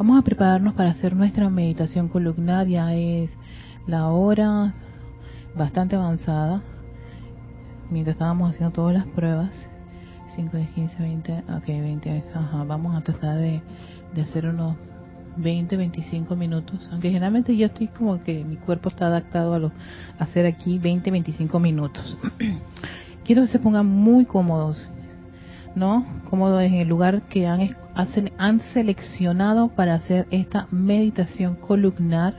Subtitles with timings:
[0.00, 3.28] Vamos a prepararnos para hacer nuestra meditación columnar, ya es
[3.86, 4.72] la hora
[5.54, 6.62] bastante avanzada,
[7.90, 9.50] mientras estábamos haciendo todas las pruebas,
[10.36, 13.60] 5, 10, 15, 20, ok, 20, ajá, vamos a tratar de,
[14.14, 14.74] de hacer unos
[15.36, 19.70] 20, 25 minutos, aunque generalmente yo estoy como que mi cuerpo está adaptado a, lo,
[20.18, 22.16] a hacer aquí 20, 25 minutos.
[23.26, 24.90] Quiero que se pongan muy cómodos,
[25.74, 26.06] ¿no?
[26.30, 32.34] Cómodos en el lugar que han, han seleccionado para hacer esta meditación columnar.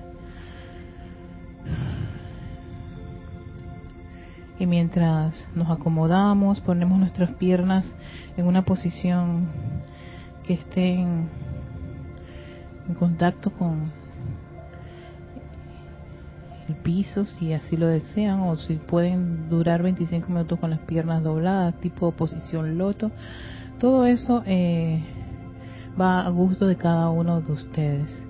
[4.59, 7.95] Y mientras nos acomodamos, ponemos nuestras piernas
[8.37, 9.47] en una posición
[10.43, 11.29] que estén
[12.87, 13.91] en contacto con
[16.67, 21.23] el piso si así lo desean o si pueden durar 25 minutos con las piernas
[21.23, 23.11] dobladas tipo posición loto
[23.79, 25.03] todo eso eh,
[26.01, 28.25] va a gusto de cada uno de ustedes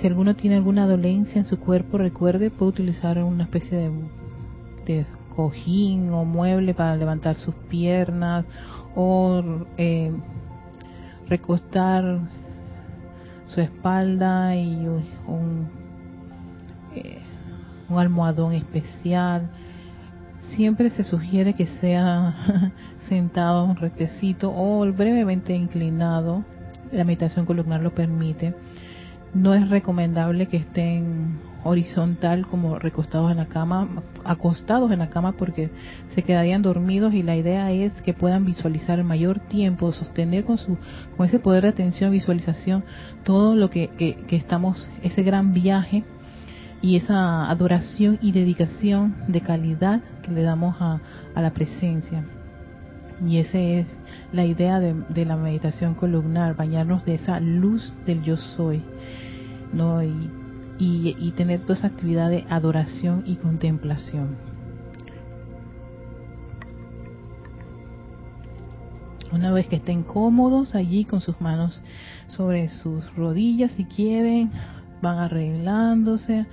[0.00, 3.90] si alguno tiene alguna dolencia en su cuerpo recuerde puede utilizar una especie
[4.86, 8.46] de, cojín o mueble para levantar sus piernas
[8.94, 9.42] o
[9.76, 10.12] eh,
[11.28, 12.20] recostar
[13.46, 14.86] su espalda y
[15.26, 15.68] un,
[16.94, 17.18] eh,
[17.88, 19.50] almohadón especial.
[20.56, 22.72] Siempre se sugiere que sea
[23.08, 26.44] sentado un rectecito o brevemente inclinado.
[26.92, 28.54] La meditación columnar lo permite.
[29.34, 33.88] No es recomendable que estén horizontal como recostados en la cama,
[34.24, 35.70] acostados en la cama porque
[36.08, 40.56] se quedarían dormidos y la idea es que puedan visualizar el mayor tiempo, sostener con
[40.58, 40.78] su
[41.16, 42.84] con ese poder de atención, visualización
[43.24, 46.04] todo lo que, que, estamos, ese gran viaje
[46.80, 51.00] y esa adoración y dedicación de calidad que le damos a,
[51.34, 52.24] a la presencia.
[53.26, 53.86] Y esa es
[54.32, 58.82] la idea de, la meditación columnar, bañarnos de esa luz del yo soy.
[59.72, 60.02] ¿no?
[60.02, 60.30] Y
[60.78, 64.36] y, tener toda esa actividad de adoración y contemplación.
[69.32, 71.82] Una vez que estén cómodos allí con sus manos
[72.28, 74.50] sobre sus rodillas, si quieren,
[75.02, 76.46] van arreglándose,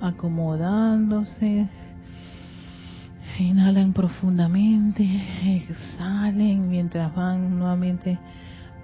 [0.00, 1.68] acomodándose.
[3.38, 5.08] Inhalan profundamente,
[5.44, 8.18] exhalen mientras van nuevamente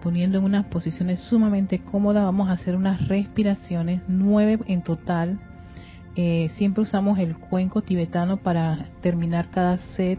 [0.03, 2.25] poniendo en unas posiciones sumamente cómodas.
[2.25, 5.39] Vamos a hacer unas respiraciones, nueve en total.
[6.17, 10.19] Eh, siempre usamos el cuenco tibetano para terminar cada set.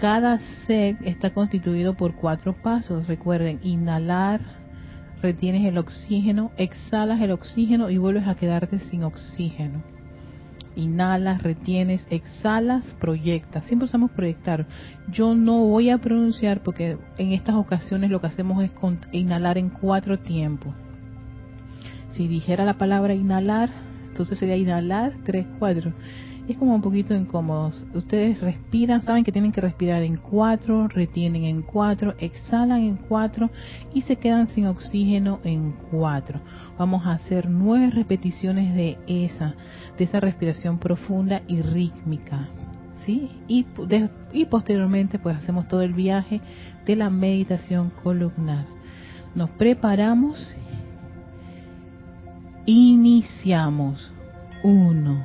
[0.00, 3.08] Cada set está constituido por cuatro pasos.
[3.08, 4.40] Recuerden, inhalar,
[5.20, 9.99] retienes el oxígeno, exhalas el oxígeno y vuelves a quedarte sin oxígeno
[10.76, 13.64] inhalas, retienes, exhalas, proyectas.
[13.66, 14.66] Siempre usamos proyectar.
[15.08, 18.70] Yo no voy a pronunciar porque en estas ocasiones lo que hacemos es
[19.12, 20.74] inhalar en cuatro tiempos.
[22.12, 23.70] Si dijera la palabra inhalar,
[24.08, 25.92] entonces sería inhalar tres, cuatro
[26.48, 27.70] es como un poquito incómodo.
[27.94, 33.50] Ustedes respiran, saben que tienen que respirar en cuatro, retienen en cuatro, exhalan en cuatro
[33.94, 36.40] y se quedan sin oxígeno en cuatro.
[36.78, 39.54] Vamos a hacer nueve repeticiones de esa,
[39.96, 42.48] de esa respiración profunda y rítmica.
[43.06, 43.30] ¿Sí?
[43.48, 43.64] Y,
[44.32, 46.40] y posteriormente pues hacemos todo el viaje
[46.84, 48.66] de la meditación columnar.
[49.34, 50.54] Nos preparamos,
[52.66, 54.12] iniciamos.
[54.62, 55.24] Uno,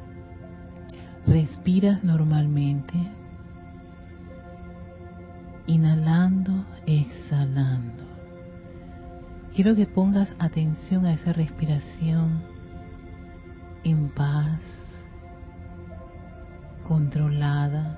[1.27, 2.93] Respiras normalmente,
[5.67, 8.03] inhalando, exhalando.
[9.53, 12.41] Quiero que pongas atención a esa respiración
[13.83, 14.61] en paz,
[16.87, 17.97] controlada.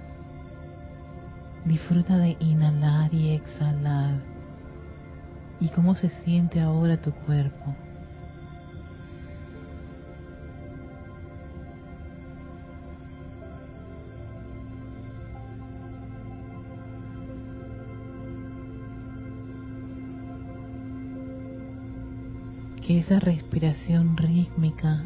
[1.65, 4.15] Disfruta de inhalar y exhalar.
[5.59, 7.73] ¿Y cómo se siente ahora tu cuerpo?
[22.85, 25.03] Que esa respiración rítmica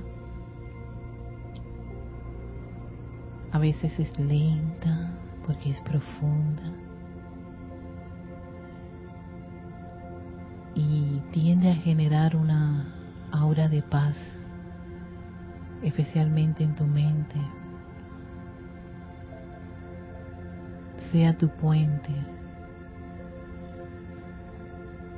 [3.58, 5.10] A veces es lenta
[5.46, 6.64] porque es profunda.
[10.76, 12.94] Y tiende a generar una
[13.32, 14.16] aura de paz,
[15.82, 17.42] especialmente en tu mente.
[21.12, 22.14] Sea tu puente,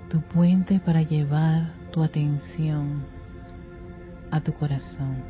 [0.09, 3.03] tu puente para llevar tu atención
[4.31, 5.24] a tu corazón.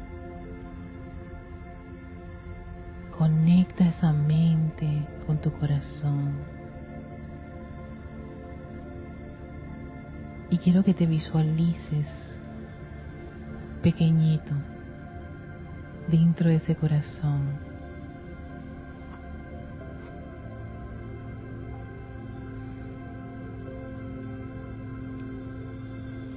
[3.17, 6.33] Conecta esa mente con tu corazón.
[10.49, 12.07] Y quiero que te visualices
[13.83, 14.53] pequeñito
[16.07, 17.68] dentro de ese corazón.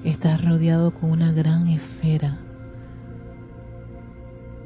[0.05, 2.37] Estás rodeado con una gran esfera,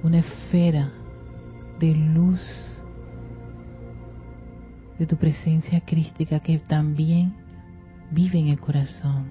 [0.02, 0.90] una esfera
[1.78, 2.40] de luz
[4.98, 7.34] de tu presencia crística que también
[8.10, 9.30] vive en el corazón.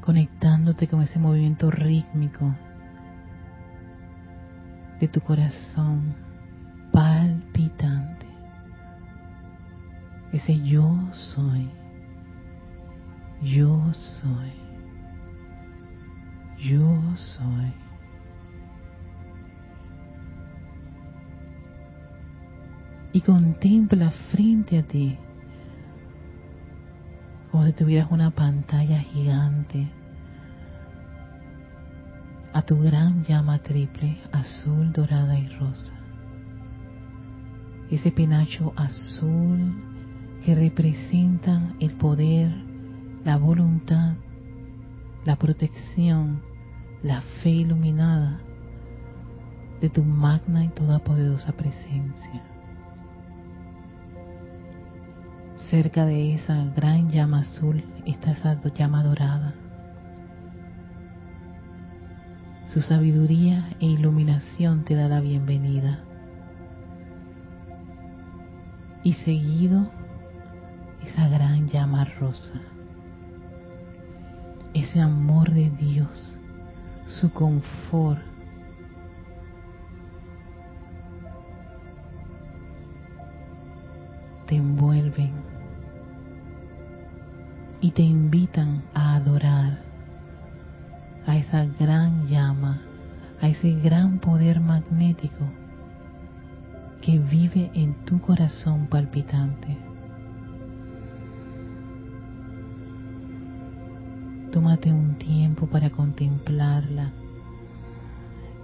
[0.00, 2.52] Conectándote con ese movimiento rítmico
[4.98, 6.25] de tu corazón
[10.46, 11.68] Ese yo soy.
[13.42, 14.66] Yo soy
[16.58, 17.72] yo soy.
[23.12, 25.16] Y contempla frente a ti
[27.50, 29.88] como si tuvieras una pantalla gigante
[32.52, 35.94] a tu gran llama triple, azul, dorada y rosa.
[37.90, 39.95] Ese penacho azul
[40.46, 42.52] que representa el poder,
[43.24, 44.14] la voluntad,
[45.24, 46.40] la protección,
[47.02, 48.38] la fe iluminada
[49.80, 52.44] de tu magna y toda poderosa presencia.
[55.68, 59.52] Cerca de esa gran llama azul está esa llama dorada.
[62.68, 66.04] Su sabiduría e iluminación te da la bienvenida.
[69.02, 69.90] Y seguido
[71.06, 72.60] esa gran llama rosa.
[74.74, 76.38] Ese amor de Dios
[77.06, 78.20] su confort.
[84.46, 85.56] Te envuelven
[87.96, 89.78] te invitan a adorar
[91.26, 92.82] a esa gran llama,
[93.40, 95.48] a ese gran poder magnético
[97.00, 99.85] que vive en tu corazón palpitante.
[104.56, 107.12] Tómate un tiempo para contemplarla,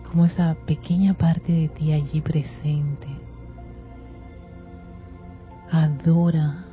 [0.09, 3.09] como esa pequeña parte de ti allí presente.
[5.71, 6.65] Adora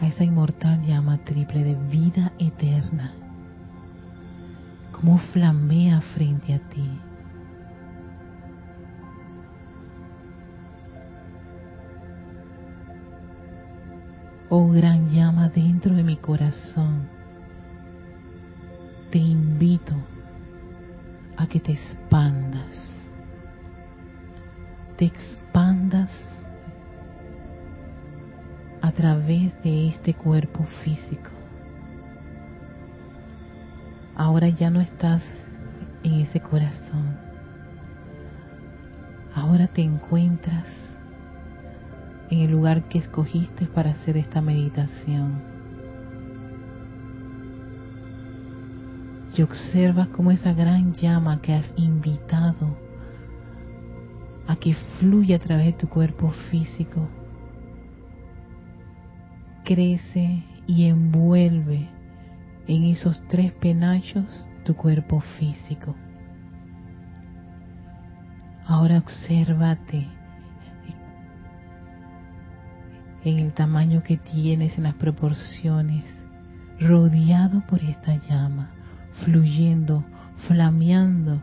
[0.00, 3.14] a esa inmortal llama triple de vida eterna,
[4.92, 6.88] como flamea frente a ti.
[14.50, 17.08] Oh gran llama dentro de mi corazón,
[19.12, 19.94] te invito
[21.36, 22.74] a que te expandas,
[24.96, 26.10] te expandas
[28.80, 31.28] a través de este cuerpo físico.
[34.16, 35.22] Ahora ya no estás
[36.02, 37.18] en ese corazón.
[39.34, 40.66] Ahora te encuentras
[42.30, 45.51] en el lugar que escogiste para hacer esta meditación.
[49.34, 52.76] Y observa cómo esa gran llama que has invitado
[54.46, 57.08] a que fluya a través de tu cuerpo físico
[59.64, 61.88] crece y envuelve
[62.66, 65.94] en esos tres penachos tu cuerpo físico.
[68.66, 70.06] Ahora obsérvate
[73.24, 76.04] en el tamaño que tienes, en las proporciones,
[76.80, 78.70] rodeado por esta llama,
[79.24, 80.04] fluyendo,
[80.48, 81.40] flameando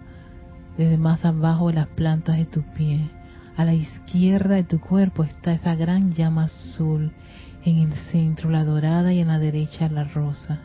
[0.77, 3.09] desde más abajo de las plantas de tu pie.
[3.57, 7.11] A la izquierda de tu cuerpo está esa gran llama azul,
[7.65, 10.59] en el centro la dorada y en la derecha la rosa.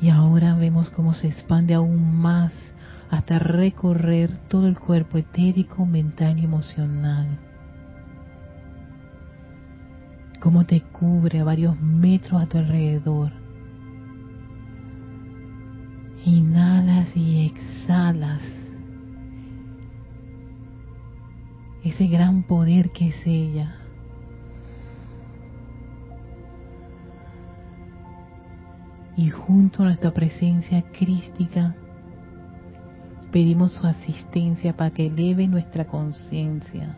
[0.00, 2.52] Y ahora vemos cómo se expande aún más
[3.10, 7.38] hasta recorrer todo el cuerpo etérico, mental y emocional
[10.40, 13.32] cómo te cubre a varios metros a tu alrededor.
[16.24, 18.42] Inhalas y exhalas.
[21.84, 23.76] Ese gran poder que es ella.
[29.16, 31.74] Y junto a nuestra presencia crística,
[33.32, 36.96] pedimos su asistencia para que eleve nuestra conciencia.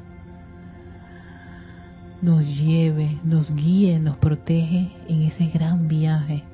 [2.21, 6.45] Nos lleve, nos guíe, nos protege en ese gran viaje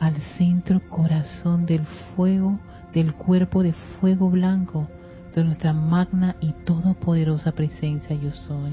[0.00, 2.58] al centro corazón del fuego,
[2.92, 4.88] del cuerpo de fuego blanco
[5.34, 8.72] de nuestra magna y todopoderosa presencia yo soy.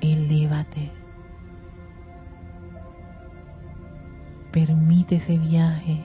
[0.00, 0.90] Elévate.
[4.52, 6.04] Permite ese viaje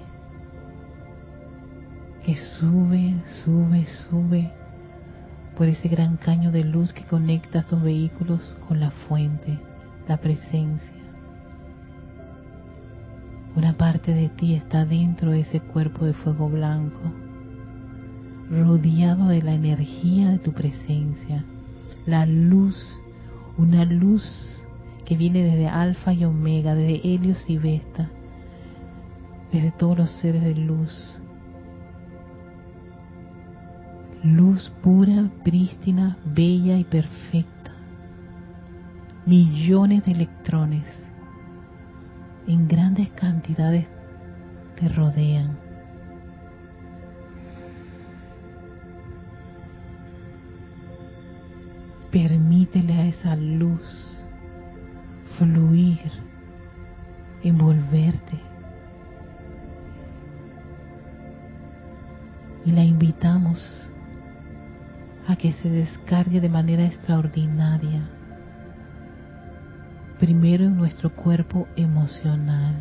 [2.23, 4.51] que sube, sube, sube
[5.57, 9.59] por ese gran caño de luz que conecta estos vehículos con la fuente,
[10.07, 11.00] la presencia.
[13.55, 17.01] Una parte de ti está dentro de ese cuerpo de fuego blanco,
[18.49, 21.43] rodeado de la energía de tu presencia,
[22.05, 22.97] la luz,
[23.57, 24.23] una luz
[25.05, 28.09] que viene desde Alfa y Omega, desde Helios y Vesta,
[29.51, 31.21] desde todos los seres de luz,
[34.23, 37.71] luz pura, prístina, bella y perfecta.
[39.25, 41.10] Millones de electrones
[42.47, 43.87] en grandes cantidades
[44.79, 45.57] te rodean.
[52.11, 54.21] Permítele a esa luz
[55.37, 56.11] fluir,
[57.43, 58.37] envolverte.
[62.65, 63.89] Y la invitamos
[65.27, 68.09] a que se descargue de manera extraordinaria,
[70.21, 72.75] primero en nuestro cuerpo emocional,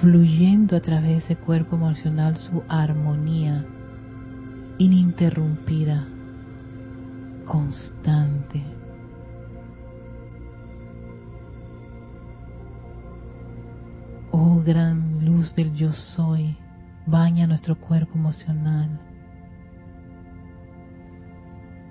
[0.00, 3.64] fluyendo a través de ese cuerpo emocional su armonía
[4.78, 6.04] ininterrumpida,
[7.44, 8.60] constante.
[14.32, 16.56] Oh gran luz del yo soy,
[17.06, 18.98] baña nuestro cuerpo emocional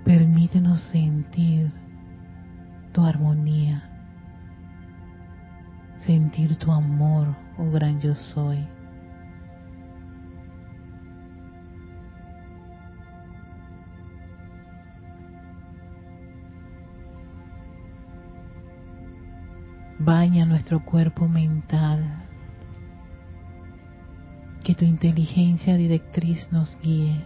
[0.04, 1.72] Permítenos sentir
[2.94, 3.82] tu armonía,
[6.06, 8.64] sentir tu amor, oh gran yo soy.
[19.98, 22.22] Baña nuestro cuerpo mental.
[24.62, 27.24] Que tu inteligencia directriz nos guíe.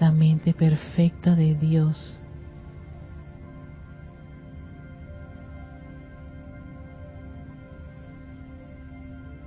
[0.00, 2.20] La mente perfecta de Dios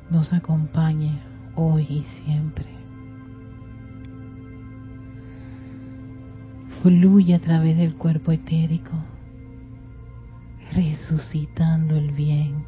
[0.10, 1.20] nos acompañe
[1.56, 2.66] hoy y siempre.
[6.82, 8.94] Fluye a través del cuerpo etérico,
[10.72, 12.64] resucitando el bien,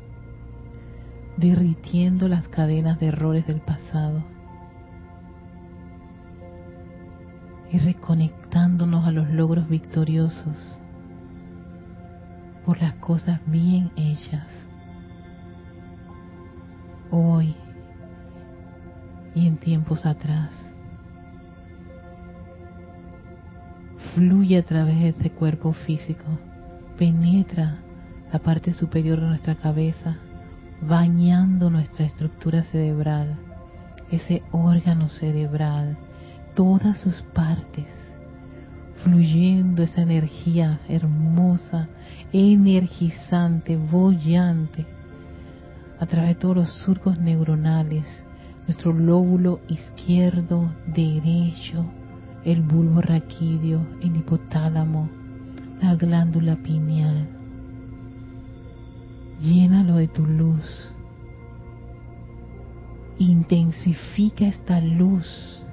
[1.37, 4.23] derritiendo las cadenas de errores del pasado
[7.71, 10.77] y reconectándonos a los logros victoriosos
[12.65, 14.47] por las cosas bien hechas
[17.11, 17.55] hoy
[19.35, 20.51] y en tiempos atrás.
[24.15, 26.25] Fluye a través de ese cuerpo físico,
[26.97, 27.77] penetra
[28.31, 30.17] la parte superior de nuestra cabeza,
[30.81, 33.37] bañando nuestra estructura cerebral,
[34.11, 35.97] ese órgano cerebral,
[36.55, 37.87] todas sus partes,
[39.03, 41.87] fluyendo esa energía hermosa,
[42.33, 44.85] energizante, bollante
[46.01, 48.07] a través de todos los surcos neuronales,
[48.65, 51.85] nuestro lóbulo izquierdo, derecho,
[52.43, 55.07] el bulbo raquídeo, el hipotálamo,
[55.79, 57.27] la glándula pineal.
[59.41, 60.91] Llénalo de tu luz.
[63.19, 65.63] Intensifica esta luz.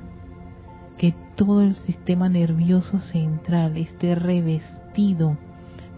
[0.99, 5.39] Que todo el sistema nervioso central esté revestido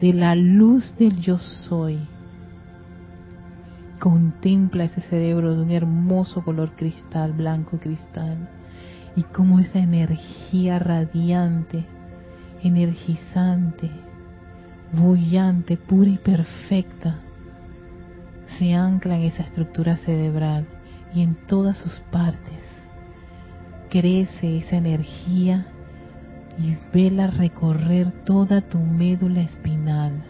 [0.00, 1.98] de la luz del yo soy
[4.00, 8.48] Contempla ese cerebro de un hermoso color cristal, blanco cristal,
[9.14, 11.84] y cómo esa energía radiante,
[12.62, 13.90] energizante,
[14.90, 17.18] bullante, pura y perfecta,
[18.58, 20.66] se ancla en esa estructura cerebral
[21.14, 22.58] y en todas sus partes.
[23.90, 25.66] Crece esa energía
[26.58, 30.24] y vela recorrer toda tu médula espinal.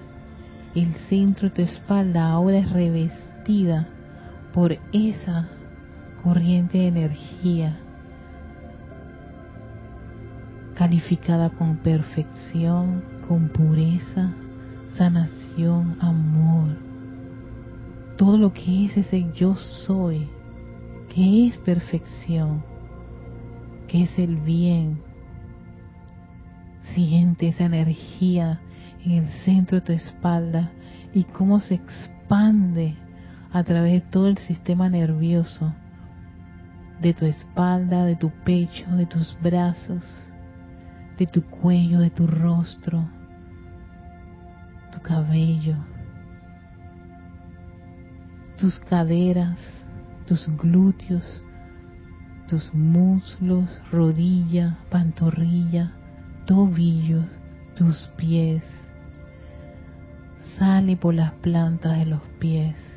[0.75, 3.30] El centro de tu espalda ahora es revestido
[4.53, 5.49] por esa
[6.23, 7.77] corriente de energía
[10.75, 14.33] calificada con perfección, con pureza,
[14.97, 16.77] sanación, amor.
[18.17, 20.29] Todo lo que es ese yo soy,
[21.15, 22.63] que es perfección,
[23.89, 25.03] que es el bien.
[26.95, 28.61] Siente esa energía
[29.05, 30.71] en el centro de tu espalda
[31.13, 32.97] y cómo se expande
[33.53, 35.75] a través de todo el sistema nervioso,
[37.01, 40.05] de tu espalda, de tu pecho, de tus brazos,
[41.19, 43.09] de tu cuello, de tu rostro,
[44.93, 45.77] tu cabello,
[48.57, 49.59] tus caderas,
[50.27, 51.43] tus glúteos,
[52.47, 55.93] tus muslos, rodilla, pantorrilla,
[56.47, 57.27] tobillos,
[57.75, 58.63] tus pies.
[60.59, 62.90] Sale por las plantas de los pies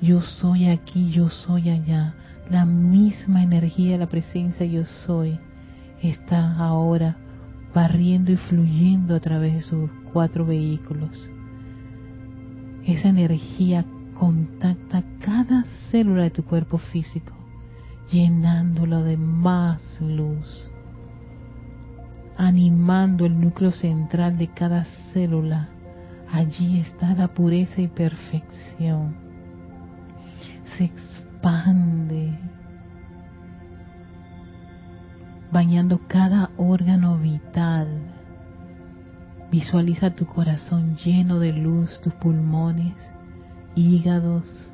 [0.00, 2.14] yo soy aquí, yo soy allá.
[2.50, 5.38] La misma energía, la presencia yo soy
[6.02, 7.16] está ahora
[7.74, 11.30] barriendo y fluyendo a través de sus cuatro vehículos.
[12.84, 17.32] Esa energía contacta cada célula de tu cuerpo físico,
[18.10, 20.70] llenándolo de más luz,
[22.36, 25.68] animando el núcleo central de cada célula.
[26.30, 29.25] Allí está la pureza y perfección
[30.76, 32.38] se expande,
[35.50, 37.88] bañando cada órgano vital.
[39.50, 42.94] Visualiza tu corazón lleno de luz, tus pulmones,
[43.74, 44.72] hígados,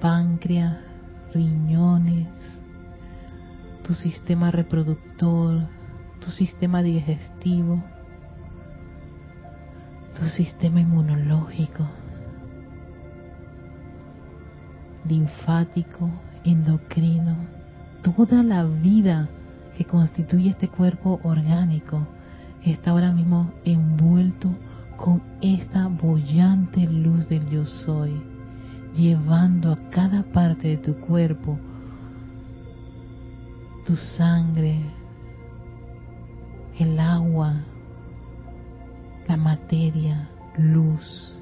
[0.00, 0.78] páncreas,
[1.32, 2.28] riñones,
[3.84, 5.68] tu sistema reproductor,
[6.20, 7.82] tu sistema digestivo,
[10.18, 12.01] tu sistema inmunológico
[15.08, 16.10] linfático,
[16.44, 17.36] endocrino,
[18.02, 19.28] toda la vida
[19.76, 22.06] que constituye este cuerpo orgánico
[22.64, 24.50] está ahora mismo envuelto
[24.96, 28.22] con esta bollante luz del yo soy,
[28.94, 31.58] llevando a cada parte de tu cuerpo
[33.84, 34.80] tu sangre,
[36.78, 37.54] el agua,
[39.26, 41.36] la materia, luz.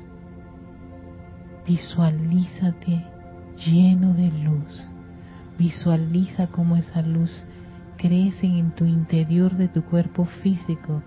[1.66, 3.04] Visualízate
[3.64, 4.84] lleno de luz.
[5.58, 7.44] Visualiza cómo esa luz
[7.96, 11.02] crece en tu interior de tu cuerpo físico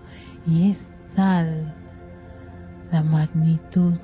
[0.46, 0.78] y es
[1.16, 1.74] tal
[2.92, 3.94] la magnitud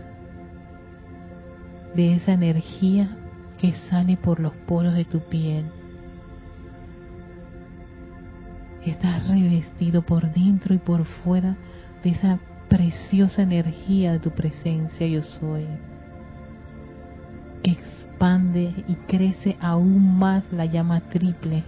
[1.94, 3.16] de esa energía
[3.60, 5.66] que sale por los poros de tu piel.
[8.84, 11.56] Estás revestido por dentro y por fuera
[12.02, 15.66] de esa preciosa energía de tu presencia yo soy,
[17.62, 21.64] que expande y crece aún más la llama triple.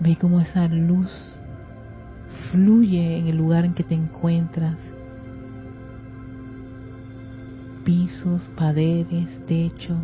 [0.00, 1.40] Ve cómo esa luz
[2.50, 4.78] fluye en el lugar en que te encuentras.
[7.84, 9.96] Pisos, paredes, techo,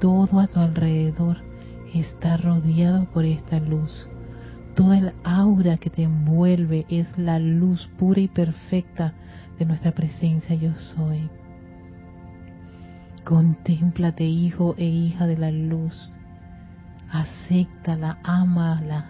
[0.00, 1.36] todo a tu alrededor
[1.94, 4.08] está rodeado por esta luz.
[4.76, 9.14] Toda el aura que te envuelve es la luz pura y perfecta
[9.58, 11.30] de nuestra presencia yo soy.
[13.24, 16.14] Contémplate, hijo e hija de la luz.
[17.10, 19.06] Acéptala, ámala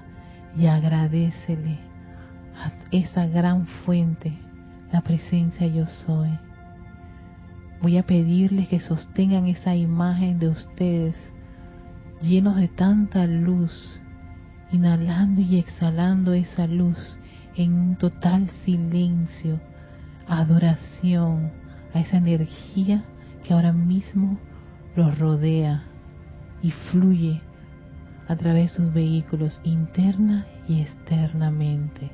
[0.57, 1.79] y agradecele
[2.57, 4.39] a esa gran fuente,
[4.93, 6.31] la presencia yo soy.
[7.83, 11.17] Voy a pedirles que sostengan esa imagen de ustedes
[12.23, 14.01] llenos de tanta luz,
[14.73, 17.19] inhalando y exhalando esa luz
[17.57, 19.61] en un total silencio,
[20.27, 21.51] adoración
[21.95, 23.05] a esa energía
[23.43, 24.39] que ahora mismo
[24.95, 25.85] los rodea
[26.63, 27.41] y fluye
[28.29, 32.11] a través de sus vehículos interna y externamente.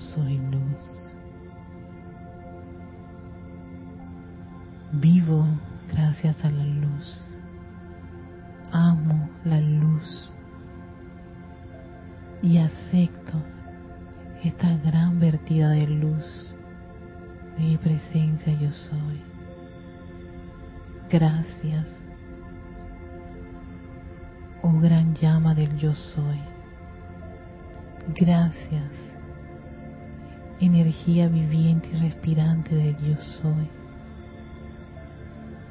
[0.00, 1.14] Soy luz.
[4.92, 5.46] Vivo
[5.92, 7.24] gracias a la luz.
[8.72, 10.34] Amo la luz.
[12.42, 13.42] Y acepto
[14.42, 16.56] esta gran vertida de luz
[17.58, 19.20] de mi presencia yo soy.
[21.10, 21.88] Gracias,
[24.62, 26.38] oh gran llama del yo soy.
[28.14, 29.10] Gracias
[30.60, 33.68] energía viviente y respirante del yo soy.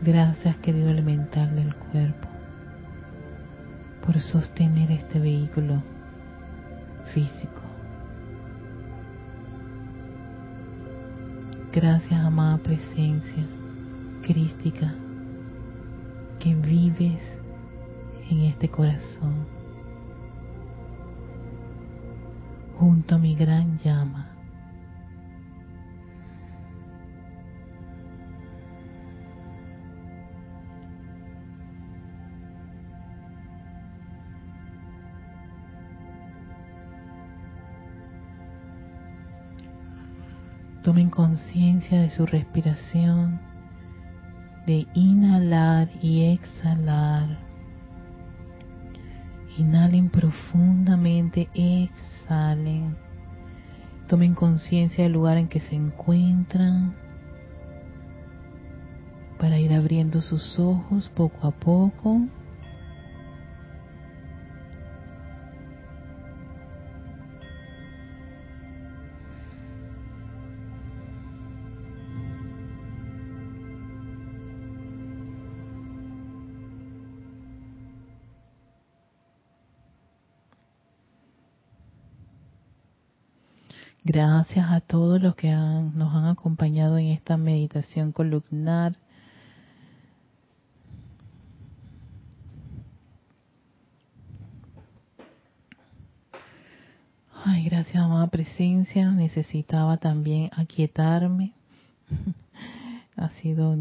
[0.01, 2.27] Gracias querido elemental del cuerpo
[4.05, 5.83] por sostener este vehículo
[7.13, 7.61] físico.
[11.71, 13.45] Gracias amada presencia
[14.23, 14.95] crística
[16.39, 17.21] que vives
[18.29, 19.45] en este corazón
[22.79, 24.18] junto a mi gran llama
[40.99, 43.39] Tomen conciencia de su respiración,
[44.67, 47.39] de inhalar y exhalar.
[49.57, 52.97] Inhalen profundamente, exhalen.
[54.09, 56.93] Tomen conciencia del lugar en que se encuentran
[59.37, 62.23] para ir abriendo sus ojos poco a poco.
[84.21, 88.97] Gracias a todos los que han, nos han acompañado en esta meditación columnar.
[97.45, 99.09] Ay, gracias, amada presencia.
[99.09, 101.53] Necesitaba también aquietarme.
[103.15, 103.77] ha sido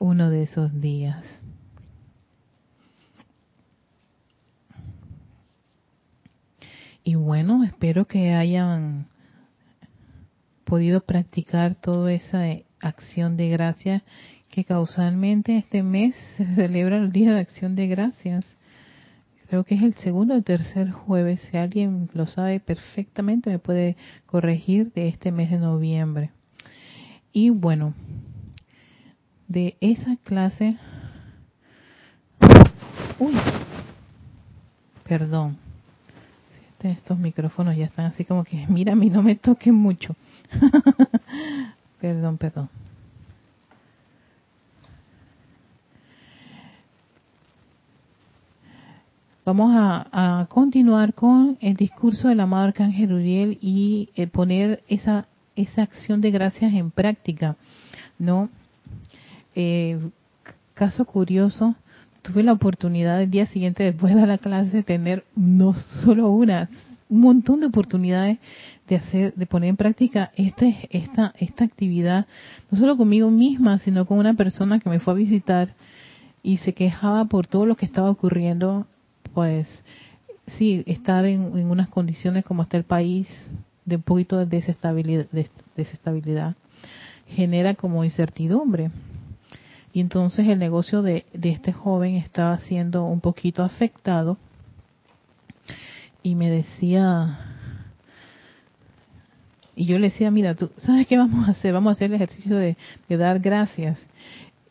[0.00, 1.24] uno de esos días.
[7.06, 9.06] Y bueno, espero que hayan
[10.64, 12.42] podido practicar toda esa
[12.80, 14.02] acción de gracias
[14.50, 18.44] que causalmente este mes se celebra el Día de Acción de Gracias.
[19.46, 21.38] Creo que es el segundo o tercer jueves.
[21.48, 26.32] Si alguien lo sabe perfectamente, me puede corregir de este mes de noviembre.
[27.32, 27.94] Y bueno,
[29.46, 30.76] de esa clase...
[33.20, 33.34] Uy,
[35.04, 35.65] perdón
[36.82, 40.14] estos micrófonos ya están así como que, mira, a mí no me toque mucho.
[42.00, 42.68] perdón, perdón.
[49.44, 55.82] Vamos a, continuar con el discurso del amado Arcángel Uriel y eh, poner esa, esa
[55.82, 57.54] acción de gracias en práctica,
[58.18, 58.48] ¿no?
[59.54, 60.00] Eh,
[60.74, 61.76] caso curioso,
[62.26, 66.68] tuve la oportunidad el día siguiente después de la clase de tener no solo una,
[67.08, 68.38] un montón de oportunidades
[68.88, 72.26] de hacer, de poner en práctica este, esta, esta actividad,
[72.70, 75.74] no solo conmigo misma, sino con una persona que me fue a visitar
[76.42, 78.86] y se quejaba por todo lo que estaba ocurriendo,
[79.32, 79.84] pues
[80.58, 83.28] sí, estar en, unas condiciones como está el país,
[83.84, 86.56] de un poquito de desestabilidad, de desestabilidad
[87.28, 88.90] genera como incertidumbre.
[89.96, 94.36] Y entonces el negocio de, este joven estaba siendo un poquito afectado
[96.22, 97.38] y me decía,
[99.74, 102.16] y yo le decía, mira, tú sabes qué vamos a hacer, vamos a hacer el
[102.16, 102.76] ejercicio de,
[103.08, 103.98] dar gracias.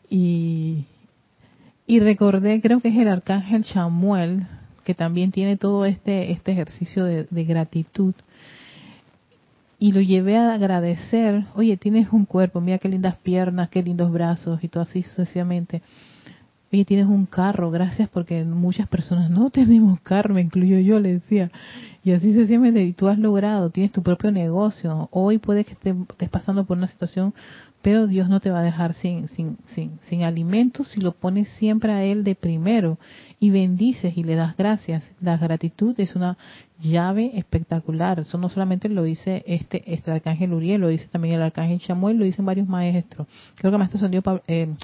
[0.08, 0.84] Y,
[1.88, 4.46] y recordé, creo que es el arcángel Samuel,
[4.84, 8.14] que también tiene todo este, este ejercicio de, de gratitud
[9.78, 14.10] y lo llevé a agradecer, oye, tienes un cuerpo, mira qué lindas piernas, qué lindos
[14.10, 15.82] brazos y todo así sucesivamente.
[16.72, 21.14] Oye, tienes un carro, gracias porque muchas personas no tenemos carro, me incluyo yo, le
[21.14, 21.50] decía.
[22.02, 25.08] Y así sucesivamente, y tú has logrado, tienes tu propio negocio.
[25.12, 27.34] Hoy puede que estés pasando por una situación
[27.86, 31.48] pero Dios no te va a dejar sin, sin, sin, sin alimentos si lo pones
[31.50, 32.98] siempre a Él de primero
[33.38, 35.08] y bendices y le das gracias.
[35.20, 36.36] La gratitud es una
[36.80, 38.18] llave espectacular.
[38.18, 42.16] Eso no solamente lo dice este, este arcángel Uriel, lo dice también el arcángel Samuel,
[42.16, 43.28] lo dicen varios maestros.
[43.54, 44.74] Creo que Maestro eh,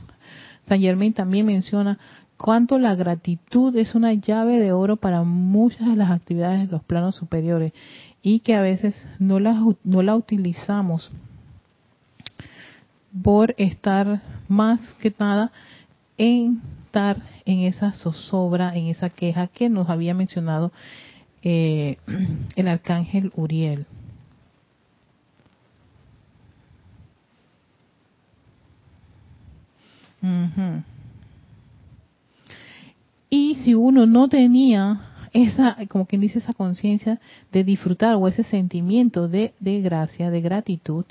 [0.73, 1.99] San Germain también menciona
[2.39, 6.83] cuánto la gratitud es una llave de oro para muchas de las actividades de los
[6.83, 7.75] planos superiores
[8.23, 11.13] y que a veces no la, no la utilizamos
[13.23, 15.53] por estar más que nada
[16.17, 20.73] en estar en esa zozobra, en esa queja que nos había mencionado
[21.43, 21.99] eh,
[22.57, 23.85] el arcángel Uriel.
[33.31, 35.01] Y si uno no tenía
[35.33, 40.41] esa, como quien dice, esa conciencia de disfrutar o ese sentimiento de, de gracia, de
[40.41, 41.07] gratitud,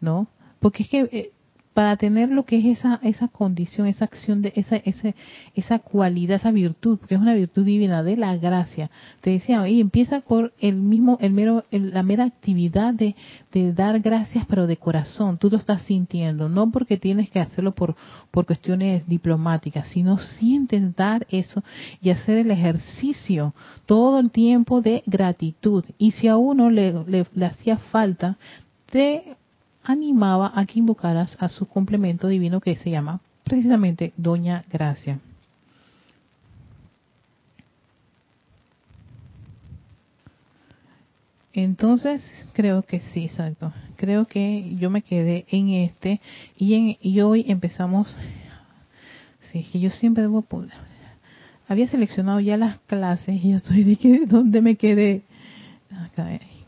[0.00, 0.28] ¿no?
[0.58, 1.32] Porque es que eh,
[1.76, 5.12] para tener lo que es esa esa condición, esa acción de esa esa
[5.54, 8.90] esa cualidad, esa virtud, porque es una virtud divina de la gracia.
[9.20, 13.14] Te decía, y empieza por el mismo el mero la mera actividad de,
[13.52, 17.72] de dar gracias pero de corazón, tú lo estás sintiendo, no porque tienes que hacerlo
[17.72, 17.94] por
[18.30, 21.62] por cuestiones diplomáticas, sino sientes dar eso
[22.00, 23.52] y hacer el ejercicio
[23.84, 25.84] todo el tiempo de gratitud.
[25.98, 28.38] Y si a uno le, le, le hacía falta
[28.92, 29.36] de
[29.86, 35.20] animaba a que invocaras a su complemento divino que se llama precisamente Doña Gracia.
[41.52, 42.20] Entonces,
[42.52, 43.72] creo que sí, exacto.
[43.96, 46.20] Creo que yo me quedé en este
[46.58, 48.14] y, en, y hoy empezamos.
[49.52, 50.44] Sí, que yo siempre debo.
[51.68, 55.22] Había seleccionado ya las clases y yo estoy de que, ¿dónde me quedé?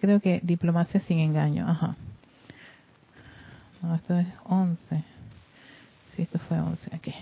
[0.01, 1.69] Creo que diplomacia sin engaño.
[1.69, 1.97] Ajá.
[3.95, 5.05] Esto es 11.
[6.15, 6.95] Sí, esto fue 11.
[6.95, 7.15] Aquí.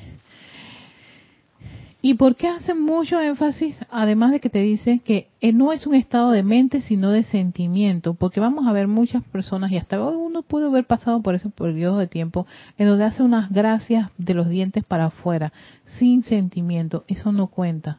[2.02, 5.88] ¿Y por qué hacen mucho énfasis, además de que te dice que eh, no es
[5.88, 8.14] un estado de mente, sino de sentimiento?
[8.14, 11.98] Porque vamos a ver muchas personas, y hasta uno puede haber pasado por ese periodo
[11.98, 12.46] de tiempo,
[12.78, 15.52] en donde hace unas gracias de los dientes para afuera,
[15.98, 17.04] sin sentimiento.
[17.08, 17.98] Eso no cuenta.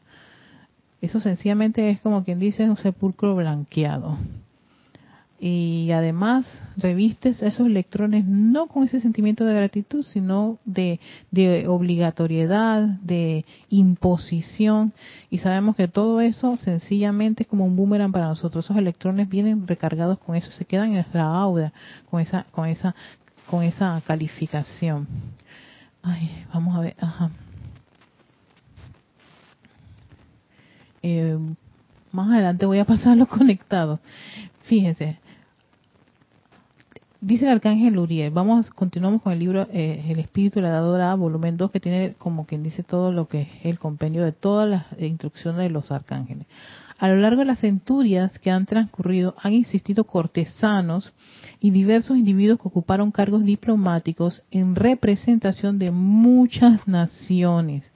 [1.02, 4.17] Eso sencillamente es como quien dice un sepulcro blanqueado.
[5.39, 6.47] Y además
[6.78, 14.93] revistes esos electrones no con ese sentimiento de gratitud, sino de, de, obligatoriedad, de imposición.
[15.30, 18.65] Y sabemos que todo eso sencillamente es como un boomerang para nosotros.
[18.65, 21.71] Esos electrones vienen recargados con eso, se quedan en nuestra aura
[22.10, 22.95] con esa, con esa,
[23.47, 25.08] con esa calificación.
[26.02, 27.30] Ay, vamos a ver, ajá.
[31.04, 31.38] Eh,
[32.12, 34.00] más adelante voy a pasarlo conectado.
[34.63, 35.19] Fíjense,
[37.28, 41.13] dice el arcángel Uriel, vamos, continuamos con el libro eh, El Espíritu de la Dadora,
[41.16, 44.70] volumen 2, que tiene como quien dice todo lo que es el compendio de todas
[44.70, 46.48] las instrucciones de los arcángeles.
[46.98, 51.13] A lo largo de las centurias que han transcurrido, han existido cortesanos
[51.60, 57.92] y diversos individuos que ocuparon cargos diplomáticos en representación de muchas naciones.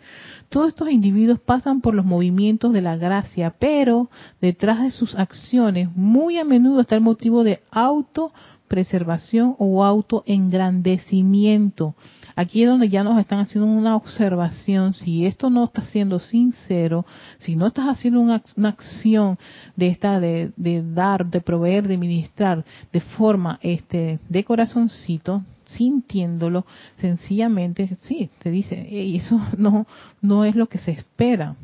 [0.49, 4.09] Todos estos individuos pasan por los movimientos de la gracia, pero
[4.41, 8.33] detrás de sus acciones muy a menudo está el motivo de auto
[8.71, 11.93] preservación o autoengrandecimiento.
[12.37, 14.93] Aquí es donde ya nos están haciendo una observación.
[14.93, 17.05] Si esto no está siendo sincero,
[17.37, 19.37] si no estás haciendo una, acción
[19.75, 20.53] de esta, de,
[20.93, 28.87] dar, de proveer, de ministrar de forma este, de corazoncito, sintiéndolo, sencillamente, sí, te dice,
[28.89, 29.85] eso no,
[30.21, 31.57] no es lo que se espera.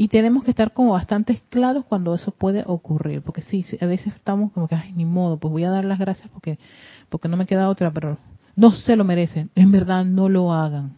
[0.00, 4.14] Y tenemos que estar como bastante claros cuando eso puede ocurrir, porque sí, a veces
[4.14, 6.56] estamos como que, ay, ni modo, pues voy a dar las gracias porque,
[7.08, 8.16] porque no me queda otra, pero
[8.54, 9.50] no se lo merecen.
[9.56, 10.92] En verdad, no lo hagan.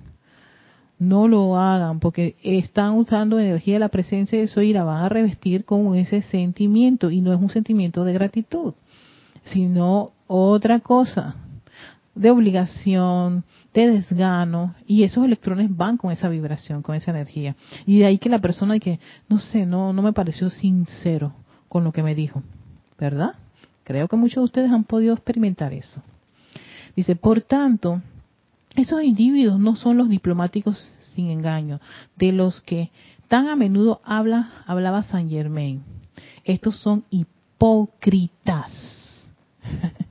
[0.98, 5.02] No lo hagan, porque están usando energía de la presencia de eso y la van
[5.02, 8.74] a revestir con ese sentimiento, y no es un sentimiento de gratitud,
[9.44, 11.36] sino otra cosa
[12.14, 17.54] de obligación, de desgano, y esos electrones van con esa vibración, con esa energía.
[17.86, 21.32] Y de ahí que la persona que, no sé, no, no me pareció sincero
[21.68, 22.42] con lo que me dijo,
[22.98, 23.34] ¿verdad?
[23.84, 26.02] Creo que muchos de ustedes han podido experimentar eso.
[26.96, 28.02] Dice, por tanto,
[28.74, 31.80] esos individuos no son los diplomáticos sin engaño,
[32.16, 32.90] de los que
[33.28, 35.82] tan a menudo habla, hablaba Saint Germain.
[36.44, 38.72] Estos son hipócritas.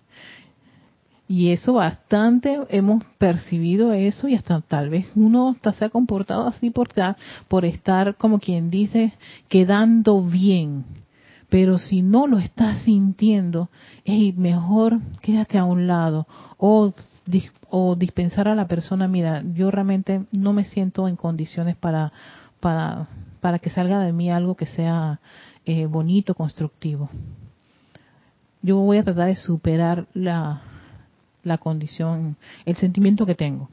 [1.32, 6.48] Y eso bastante hemos percibido eso y hasta tal vez uno hasta se ha comportado
[6.48, 9.14] así por estar, por estar como quien dice
[9.48, 10.86] quedando bien.
[11.48, 13.70] Pero si no lo estás sintiendo,
[14.06, 16.26] hey, mejor quédate a un lado
[16.58, 16.96] o,
[17.70, 22.12] o dispensar a la persona, mira, yo realmente no me siento en condiciones para,
[22.60, 23.08] para,
[23.40, 25.20] para que salga de mí algo que sea
[25.64, 27.08] eh, bonito, constructivo.
[28.64, 30.64] Yo voy a tratar de superar la,
[31.44, 33.70] la condición, el sentimiento que tengo.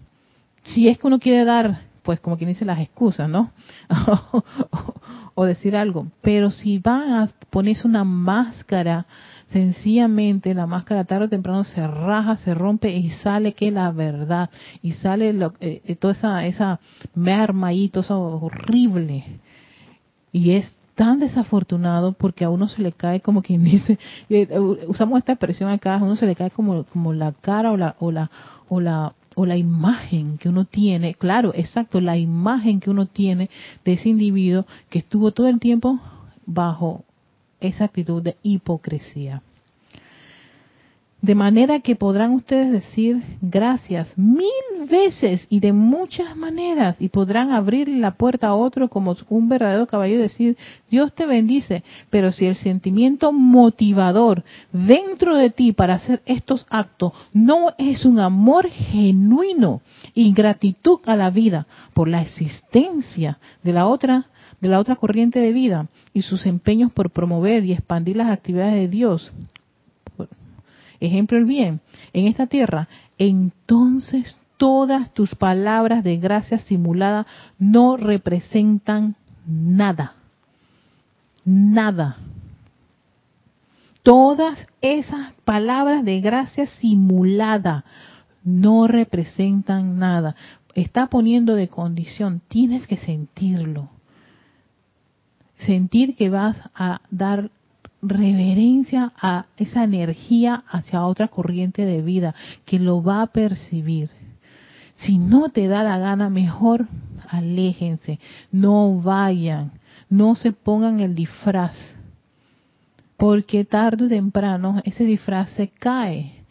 [0.64, 3.50] Si es que uno quiere dar, pues como quien dice, las excusas, ¿no?
[5.34, 6.06] o, decir algo.
[6.22, 9.06] Pero si van a ponerse una máscara,
[9.48, 14.50] sencillamente la máscara tarde o temprano se raja, se rompe y sale que la verdad.
[14.82, 16.80] Y sale lo, eh, eh, toda esa, esa
[17.14, 19.40] merma ahí, todo eso horrible.
[20.32, 24.48] Y es tan desafortunado porque a uno se le cae como quien dice, eh,
[24.88, 27.94] usamos esta expresión acá, a uno se le cae como, como la cara o la,
[28.00, 28.30] o la,
[28.68, 33.50] o la, o la imagen que uno tiene, claro, exacto, la imagen que uno tiene
[33.84, 36.00] de ese individuo que estuvo todo el tiempo
[36.46, 37.04] bajo
[37.60, 39.42] esa actitud de hipocresía.
[41.26, 44.46] De manera que podrán ustedes decir gracias mil
[44.88, 49.88] veces y de muchas maneras y podrán abrir la puerta a otro como un verdadero
[49.88, 50.56] caballero y decir
[50.88, 51.82] Dios te bendice.
[52.10, 58.20] Pero si el sentimiento motivador dentro de ti para hacer estos actos no es un
[58.20, 59.80] amor genuino
[60.14, 64.26] y gratitud a la vida por la existencia de la otra
[64.60, 68.74] de la otra corriente de vida y sus empeños por promover y expandir las actividades
[68.74, 69.32] de Dios,
[71.00, 71.80] ejemplo el bien,
[72.12, 77.26] en esta tierra, entonces todas tus palabras de gracia simulada
[77.58, 80.14] no representan nada.
[81.44, 82.16] Nada.
[84.02, 87.84] Todas esas palabras de gracia simulada
[88.44, 90.36] no representan nada.
[90.74, 93.90] Está poniendo de condición, tienes que sentirlo.
[95.58, 97.50] Sentir que vas a dar
[98.08, 102.34] reverencia a esa energía hacia otra corriente de vida
[102.64, 104.10] que lo va a percibir.
[104.96, 106.86] Si no te da la gana, mejor
[107.28, 108.18] aléjense,
[108.50, 109.72] no vayan,
[110.08, 111.76] no se pongan el disfraz,
[113.16, 116.44] porque tarde o temprano ese disfraz se cae,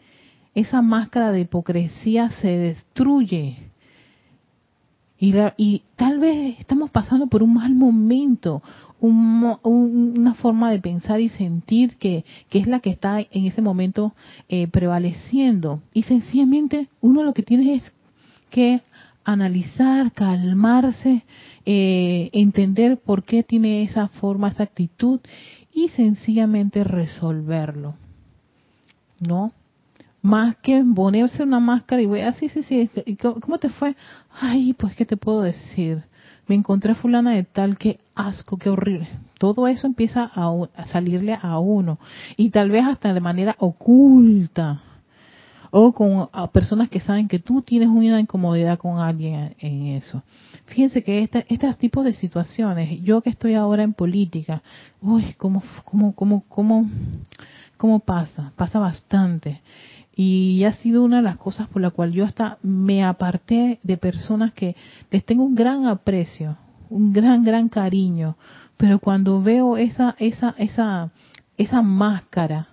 [0.54, 3.70] esa máscara de hipocresía se destruye
[5.18, 8.62] Y, tal vez estamos pasando por un mal momento,
[9.00, 14.14] una forma de pensar y sentir que, que, es la que está en ese momento
[14.48, 15.80] eh, prevaleciendo.
[15.94, 17.94] Y sencillamente uno lo que tiene es
[18.50, 18.82] que
[19.24, 21.24] analizar, calmarse,
[21.64, 25.20] eh, entender por qué tiene esa forma, esa actitud
[25.72, 27.94] y sencillamente resolverlo.
[29.18, 29.52] ¿No?
[30.26, 32.90] Más que ponerse una máscara y voy así, sí, sí,
[33.40, 33.94] ¿cómo te fue?
[34.40, 36.02] Ay, pues, ¿qué te puedo decir?
[36.48, 39.08] Me encontré fulana de tal, qué asco, qué horrible.
[39.38, 42.00] Todo eso empieza a, a salirle a uno.
[42.36, 44.82] Y tal vez hasta de manera oculta
[45.70, 50.24] o con personas que saben que tú tienes una incomodidad con alguien en eso.
[50.64, 54.60] Fíjense que este, estos tipos de situaciones, yo que estoy ahora en política,
[55.00, 56.90] uy, cómo, cómo, cómo, cómo,
[57.76, 59.60] cómo pasa, pasa bastante.
[60.18, 63.98] Y ha sido una de las cosas por la cual yo hasta me aparté de
[63.98, 64.74] personas que
[65.10, 66.56] les tengo un gran aprecio,
[66.88, 68.36] un gran, gran cariño,
[68.78, 71.10] pero cuando veo esa, esa, esa,
[71.58, 72.68] esa máscara,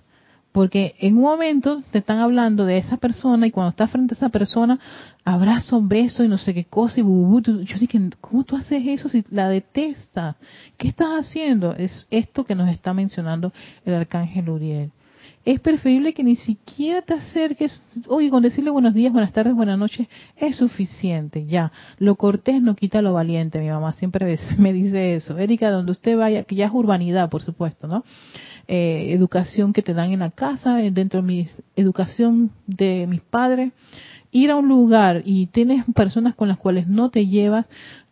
[0.54, 4.18] porque en un momento te están hablando de esa persona y cuando estás frente a
[4.18, 4.80] esa persona,
[5.26, 9.10] abrazo, beso y no sé qué cosa y bubu, yo dije, ¿cómo tú haces eso
[9.10, 10.36] si la detestas?
[10.78, 11.74] ¿Qué estás haciendo?
[11.74, 13.52] Es esto que nos está mencionando
[13.84, 14.92] el arcángel Uriel.
[15.46, 19.78] Es preferible que ni siquiera te acerques, oye, con decirle buenos días, buenas tardes, buenas
[19.78, 21.74] noches, es suficiente, ya.
[22.00, 25.38] Lo cortés no quita lo valiente, mi mamá siempre me dice eso.
[25.38, 28.06] Erika, donde usted vaya, que ya es urbanidad, por supuesto, ¿no?
[28.70, 33.20] Eh, educación que te dan en la casa, eh, dentro de mi educación de mis
[33.20, 33.74] padres,
[34.32, 37.68] ir a un lugar y tienes personas con las cuales no te llevas,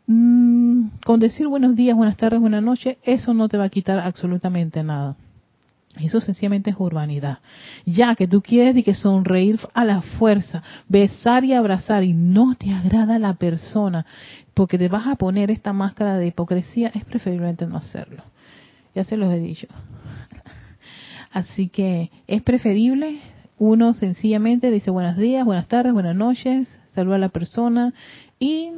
[0.08, 4.00] mm, con decir buenos días, buenas tardes, buenas noches, eso no te va a quitar
[4.00, 5.16] absolutamente nada.
[6.00, 7.40] Eso sencillamente es urbanidad.
[7.86, 12.56] Ya que tú quieres de que sonreír a la fuerza, besar y abrazar y no
[12.56, 14.06] te agrada la persona
[14.54, 18.24] porque te vas a poner esta máscara de hipocresía, es preferiblemente no hacerlo.
[18.96, 19.68] Ya se los he dicho.
[21.32, 23.20] Así que es preferible
[23.62, 27.94] uno sencillamente dice buenos días, buenas tardes, buenas noches, saluda a la persona
[28.40, 28.72] y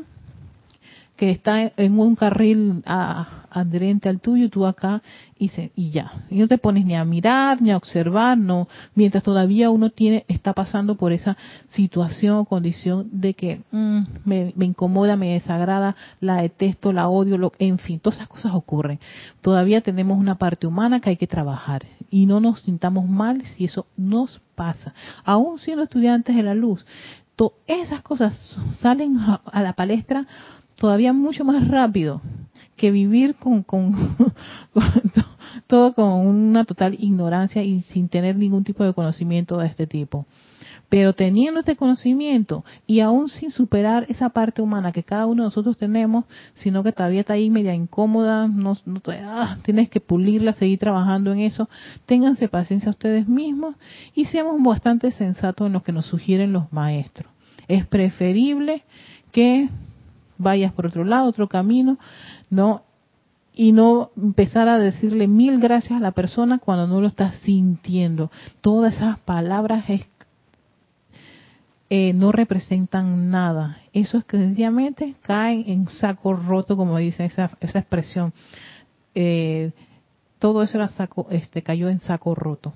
[1.24, 5.01] que está en un carril adherente al tuyo, tú acá
[5.38, 6.26] y, se, y ya.
[6.30, 10.26] Y no te pones ni a mirar, ni a observar, no, mientras todavía uno tiene,
[10.28, 11.38] está pasando por esa
[11.69, 17.53] situación o condición de que mm, me, incomoda, me desagrada, la detesto, la odio, lo,
[17.57, 18.99] en fin, todas esas cosas ocurren.
[19.41, 23.63] Todavía tenemos una parte humana que hay que trabajar y no nos sintamos mal si
[23.63, 24.93] eso nos pasa.
[25.24, 26.86] Aún siendo estudiantes de la luz,
[27.67, 30.28] esas cosas salen a la palestra
[30.76, 32.21] todavía mucho más rápido
[32.76, 33.65] que vivir con,
[35.67, 40.26] todo con una total ignorancia y sin tener ningún tipo de conocimiento de este tipo.
[40.89, 45.47] Pero teniendo este conocimiento y aún sin superar esa parte humana que cada uno de
[45.47, 48.78] nosotros tenemos, sino que todavía está ahí media incómoda, no,
[49.24, 51.67] ah, tienes que pulirla, seguir trabajando en eso,
[52.05, 53.76] ténganse paciencia ustedes mismos
[54.13, 57.32] y seamos bastante sensatos en lo que nos sugieren los maestros.
[57.67, 58.84] Es preferible
[59.32, 59.69] que
[60.43, 61.97] vayas por otro lado, otro camino,
[62.49, 62.83] ¿no?
[63.55, 68.31] Y no empezar a decirle mil gracias a la persona cuando no lo estás sintiendo.
[68.61, 69.85] Todas esas palabras
[71.89, 73.77] eh, no representan nada.
[73.93, 78.33] Eso es que sencillamente caen en saco roto, como dice esa, esa expresión.
[79.13, 79.71] Eh,
[80.39, 82.73] todo eso era saco, este, cayó en saco roto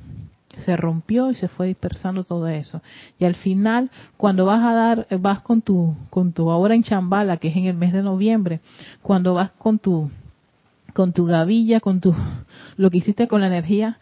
[0.65, 2.81] se rompió y se fue dispersando todo eso.
[3.19, 7.37] Y al final, cuando vas a dar, vas con tu, con tu ahora en Chambala,
[7.37, 8.59] que es en el mes de noviembre,
[9.01, 10.09] cuando vas con tu,
[10.93, 12.13] con tu gavilla, con tu,
[12.75, 13.97] lo que hiciste con la energía,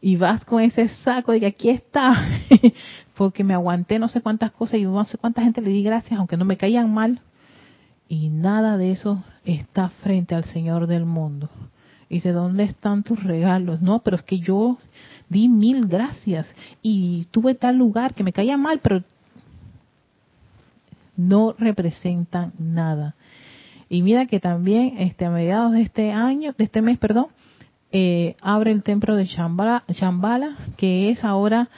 [0.00, 2.26] y vas con ese saco de que aquí está,
[3.14, 6.18] porque me aguanté no sé cuántas cosas y no sé cuánta gente le di gracias,
[6.18, 7.20] aunque no me caían mal,
[8.08, 11.48] y nada de eso está frente al Señor del mundo.
[12.12, 13.80] Dice, ¿dónde están tus regalos?
[13.80, 14.76] No, pero es que yo
[15.30, 16.46] di mil gracias
[16.82, 19.02] y tuve tal lugar que me caía mal, pero
[21.16, 23.14] no representan nada.
[23.88, 27.28] Y mira que también este, a mediados de este año, de este mes, perdón,
[27.92, 31.70] eh, abre el templo de Shambhala, Shambhala, que es ahora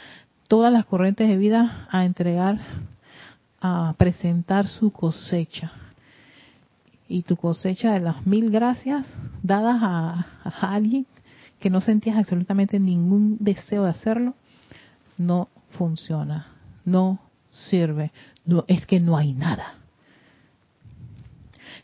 [0.48, 2.58] todas las corrientes de vida a entregar,
[3.60, 5.70] a presentar su cosecha.
[7.08, 9.06] Y tu cosecha de las mil gracias
[9.42, 10.26] dadas a,
[10.60, 11.06] alguien
[11.60, 14.34] que no sentías absolutamente ningún deseo de hacerlo,
[15.16, 16.48] no funciona,
[16.84, 18.10] no sirve,
[18.66, 19.74] es que no hay nada.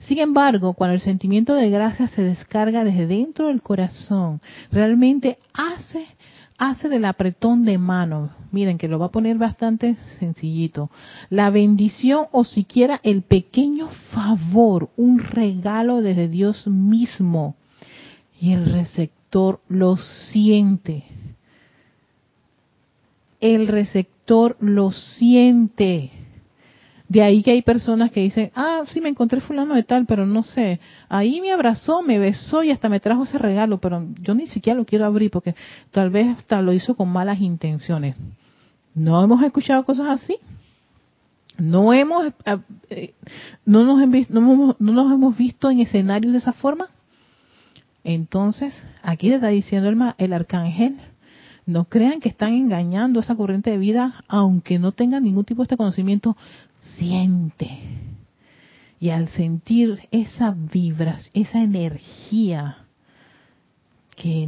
[0.00, 4.40] Sin embargo, cuando el sentimiento de gracia se descarga desde dentro del corazón,
[4.72, 6.06] realmente hace
[6.60, 10.90] hace del apretón de mano, miren que lo va a poner bastante sencillito,
[11.30, 17.56] la bendición o siquiera el pequeño favor, un regalo desde Dios mismo,
[18.38, 21.04] y el receptor lo siente.
[23.40, 26.10] El receptor lo siente.
[27.10, 30.26] De ahí que hay personas que dicen, ah, sí me encontré fulano de tal, pero
[30.26, 34.32] no sé, ahí me abrazó, me besó y hasta me trajo ese regalo, pero yo
[34.32, 35.56] ni siquiera lo quiero abrir porque
[35.90, 38.14] tal vez hasta lo hizo con malas intenciones.
[38.94, 40.36] ¿No hemos escuchado cosas así?
[41.58, 42.32] ¿No hemos,
[42.90, 43.12] eh,
[43.64, 46.90] no nos, no, no nos hemos visto en escenarios de esa forma?
[48.04, 51.00] Entonces, aquí le está diciendo el, el arcángel,
[51.66, 55.64] no crean que están engañando esa corriente de vida, aunque no tengan ningún tipo de
[55.64, 56.36] este conocimiento,
[57.00, 57.68] siente.
[59.00, 62.84] Y al sentir esa vibración, esa energía,
[64.14, 64.46] que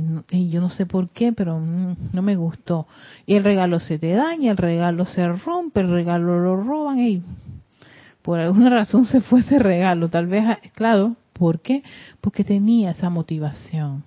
[0.51, 2.87] yo no sé por qué, pero no me gustó.
[3.25, 7.23] Y el regalo se te daña, el regalo se rompe, el regalo lo roban y
[8.21, 10.11] por alguna razón se fue ese regalo.
[10.11, 10.45] Tal vez,
[10.75, 11.83] claro, ¿por qué?
[12.21, 14.05] Porque tenía esa motivación.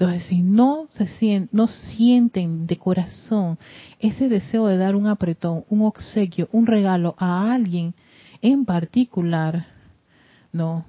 [0.00, 3.58] Entonces, si no se sienten, no sienten de corazón
[3.98, 7.92] ese deseo de dar un apretón, un obsequio, un regalo a alguien
[8.40, 9.66] en particular,
[10.54, 10.86] no,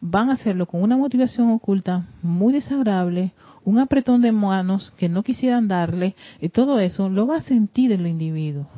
[0.00, 3.32] van a hacerlo con una motivación oculta muy desagradable,
[3.64, 7.90] un apretón de manos que no quisieran darle, y todo eso lo va a sentir
[7.90, 8.68] el individuo.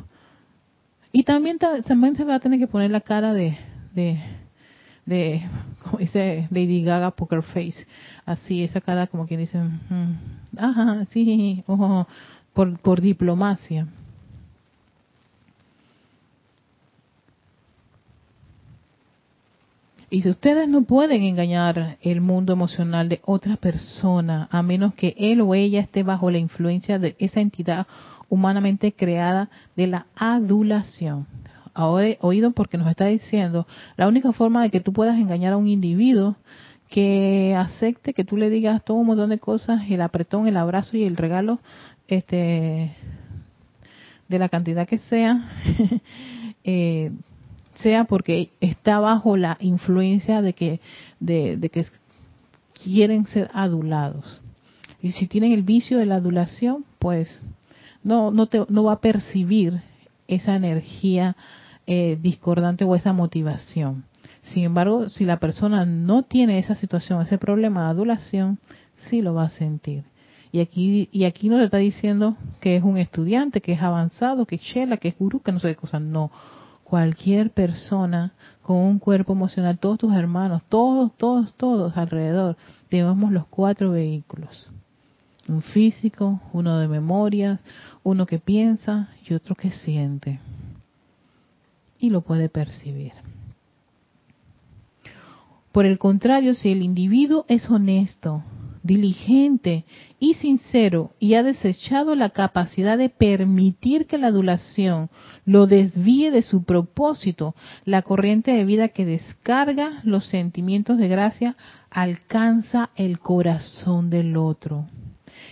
[1.12, 3.58] Y también, también se va a tener que poner la cara de,
[3.94, 4.22] de
[5.06, 5.42] de,
[5.82, 7.86] como dice Lady Gaga, Poker Face,
[8.26, 12.06] así, esa cara como quien dice, mm, ajá, sí, ojo,
[12.52, 13.86] por diplomacia.
[20.08, 25.16] Y si ustedes no pueden engañar el mundo emocional de otra persona, a menos que
[25.18, 27.86] él o ella esté bajo la influencia de esa entidad
[28.28, 31.26] humanamente creada de la adulación,
[31.84, 33.66] oído porque nos está diciendo,
[33.96, 36.36] la única forma de que tú puedas engañar a un individuo
[36.88, 40.96] que acepte que tú le digas todo un montón de cosas, el apretón, el abrazo
[40.96, 41.58] y el regalo,
[42.08, 42.96] este,
[44.28, 45.48] de la cantidad que sea,
[46.64, 47.10] eh,
[47.74, 50.80] sea porque está bajo la influencia de que,
[51.20, 51.86] de que
[52.82, 54.40] quieren ser adulados.
[55.02, 57.42] Y si tienen el vicio de la adulación, pues
[58.02, 59.80] no, no, te, no va a percibir
[60.28, 61.36] esa energía
[61.86, 64.04] eh, discordante o esa motivación.
[64.52, 68.58] Sin embargo, si la persona no tiene esa situación, ese problema de adulación,
[69.08, 70.04] sí lo va a sentir.
[70.52, 74.46] Y aquí, y aquí no le está diciendo que es un estudiante, que es avanzado,
[74.46, 76.00] que es chela, que es gurú, que no sé qué cosa.
[76.00, 76.30] No.
[76.84, 78.32] Cualquier persona
[78.62, 82.56] con un cuerpo emocional, todos tus hermanos, todos, todos, todos alrededor,
[82.88, 84.70] tenemos los cuatro vehículos.
[85.48, 87.60] Un físico, uno de memorias,
[88.02, 90.40] uno que piensa y otro que siente
[91.98, 93.12] y lo puede percibir.
[95.72, 98.42] Por el contrario, si el individuo es honesto,
[98.86, 99.84] diligente
[100.18, 105.10] y sincero y ha desechado la capacidad de permitir que la adulación
[105.44, 111.56] lo desvíe de su propósito, la corriente de vida que descarga los sentimientos de gracia
[111.90, 114.86] alcanza el corazón del otro,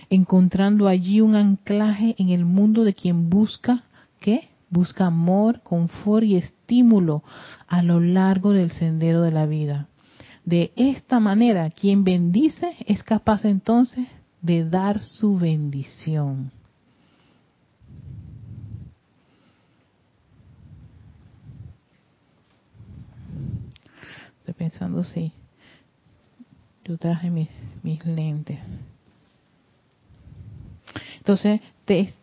[0.09, 3.83] encontrando allí un anclaje en el mundo de quien busca,
[4.19, 4.49] ¿qué?
[4.75, 7.23] Busca amor, confort y estímulo
[7.65, 9.87] a lo largo del sendero de la vida.
[10.43, 14.05] De esta manera, quien bendice es capaz entonces
[14.41, 16.51] de dar su bendición.
[24.39, 25.31] Estoy pensando si
[26.83, 27.49] yo traje mis,
[27.81, 28.59] mis lentes.
[31.17, 32.13] Entonces, te,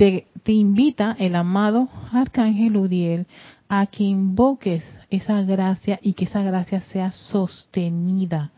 [0.00, 3.26] te, invita el amado Arcángel Udiel
[3.68, 8.50] a que invoques esa gracia y que esa gracia sea sostenida.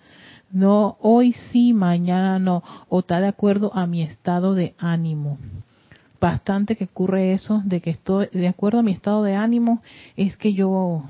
[0.52, 5.38] No hoy sí, mañana no, o está de acuerdo a mi estado de ánimo.
[6.20, 9.82] Bastante que ocurre eso de que estoy de acuerdo a mi estado de ánimo
[10.16, 11.02] es que yo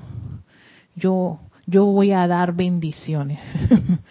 [0.95, 3.39] yo yo voy a dar bendiciones.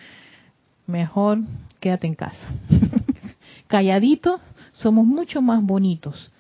[0.87, 1.41] Mejor
[1.81, 2.47] quédate en casa.
[3.67, 4.39] Calladito
[4.73, 6.33] somos mucho más bonitos,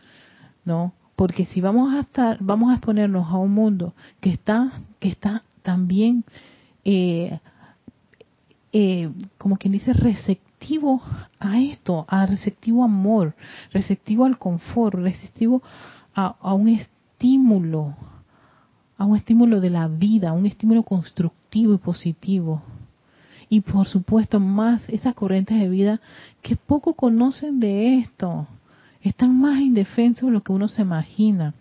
[0.64, 0.92] ¿no?
[1.16, 5.44] Porque si vamos a estar, vamos a exponernos a un mundo que está, que está
[5.62, 6.24] también,
[6.84, 7.38] eh,
[8.72, 11.02] eh, como quien dice, receptivo
[11.38, 13.34] a esto, a receptivo amor,
[13.72, 15.62] receptivo al confort, receptivo
[16.14, 17.94] a, a un estímulo,
[18.96, 22.62] a un estímulo de la vida, un estímulo constructivo y positivo.
[23.52, 26.00] Y por supuesto más esas corrientes de vida
[26.40, 28.46] que poco conocen de esto.
[29.02, 31.52] Están más indefensos de lo que uno se imagina.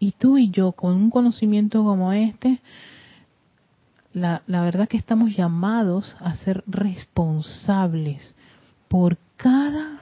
[0.00, 2.60] Y tú y yo, con un conocimiento como este,
[4.12, 8.34] la, la verdad que estamos llamados a ser responsables
[8.88, 10.00] por cada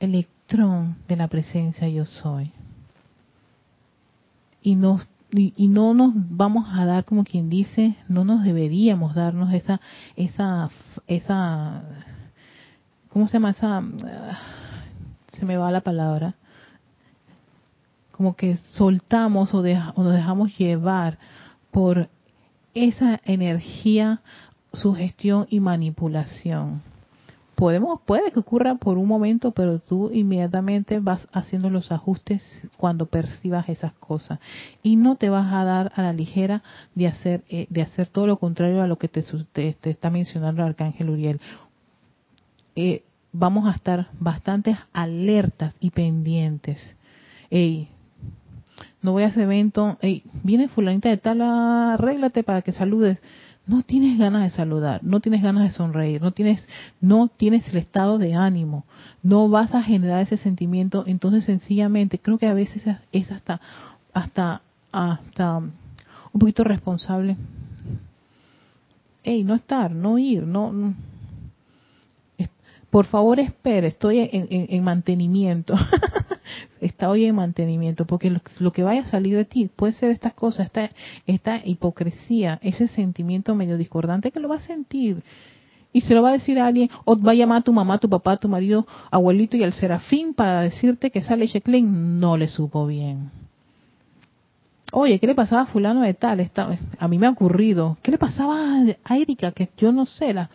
[0.00, 2.50] electrón de la presencia yo soy.
[4.62, 9.52] Y nos y, no nos vamos a dar como quien dice, no nos deberíamos darnos
[9.52, 9.80] esa,
[10.16, 10.70] esa,
[11.06, 11.82] esa,
[13.08, 13.82] ¿cómo se llama esa?
[15.28, 16.34] Se me va la palabra.
[18.10, 21.18] Como que soltamos o, o nos dejamos llevar
[21.70, 22.08] por
[22.74, 24.20] esa energía,
[24.72, 26.82] sugestión y manipulación
[27.60, 32.42] podemos puede que ocurra por un momento, pero tú inmediatamente vas haciendo los ajustes
[32.78, 34.40] cuando percibas esas cosas
[34.82, 36.62] y no te vas a dar a la ligera
[36.94, 40.62] de hacer eh, de hacer todo lo contrario a lo que te, te, está mencionando
[40.62, 41.38] el arcángel Uriel.
[42.76, 46.96] Eh, vamos a estar bastante alertas y pendientes.
[47.50, 47.90] Ey,
[49.02, 53.20] no voy a ese evento, ey, viene fulanita de tal, arréglate para que saludes
[53.70, 56.66] no tienes ganas de saludar, no tienes ganas de sonreír, no tienes,
[57.00, 58.84] no tienes el estado de ánimo,
[59.22, 63.60] no vas a generar ese sentimiento, entonces sencillamente creo que a veces es hasta,
[64.12, 67.36] hasta, hasta un poquito responsable.
[69.22, 70.72] Ey, no estar, no ir, no,
[72.90, 75.74] por favor espere, estoy en, mantenimiento.
[76.80, 80.34] Está hoy en mantenimiento, porque lo, que vaya a salir de ti puede ser estas
[80.34, 80.90] cosas, esta,
[81.26, 85.22] esta hipocresía, ese sentimiento medio discordante que lo va a sentir.
[85.92, 87.98] Y se lo va a decir a alguien, o va a llamar a tu mamá,
[87.98, 92.48] tu papá, tu marido, abuelito y al serafín para decirte que esa leche no le
[92.48, 93.30] supo bien.
[94.92, 96.50] Oye, ¿qué le pasaba a fulano de tal?
[96.98, 97.98] a mí me ha ocurrido.
[98.02, 99.52] ¿Qué le pasaba a Erika?
[99.52, 100.50] Que yo no sé, la,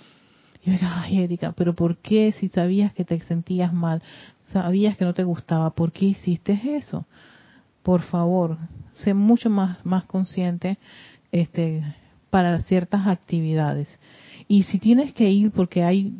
[0.65, 4.01] y yo ay Erika, pero ¿por qué si sabías que te sentías mal,
[4.51, 7.05] sabías que no te gustaba, ¿por qué hiciste eso?
[7.83, 8.57] Por favor,
[8.93, 10.77] sé mucho más, más consciente
[11.31, 11.83] este,
[12.29, 13.87] para ciertas actividades.
[14.47, 16.13] Y si tienes que ir porque hay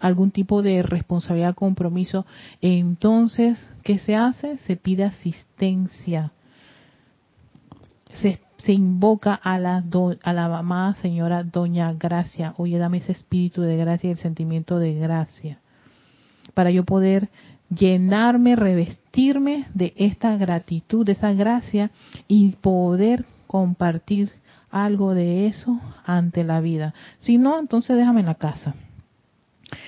[0.00, 2.26] algún tipo de responsabilidad, compromiso,
[2.60, 4.58] entonces, ¿qué se hace?
[4.58, 6.32] Se pide asistencia.
[8.20, 9.84] Se se invoca a la,
[10.22, 12.54] a la amada señora Doña Gracia.
[12.56, 15.58] Oye, dame ese espíritu de gracia y el sentimiento de gracia.
[16.54, 17.28] Para yo poder
[17.68, 21.90] llenarme, revestirme de esta gratitud, de esa gracia
[22.26, 24.30] y poder compartir
[24.70, 26.94] algo de eso ante la vida.
[27.18, 28.74] Si no, entonces déjame en la casa.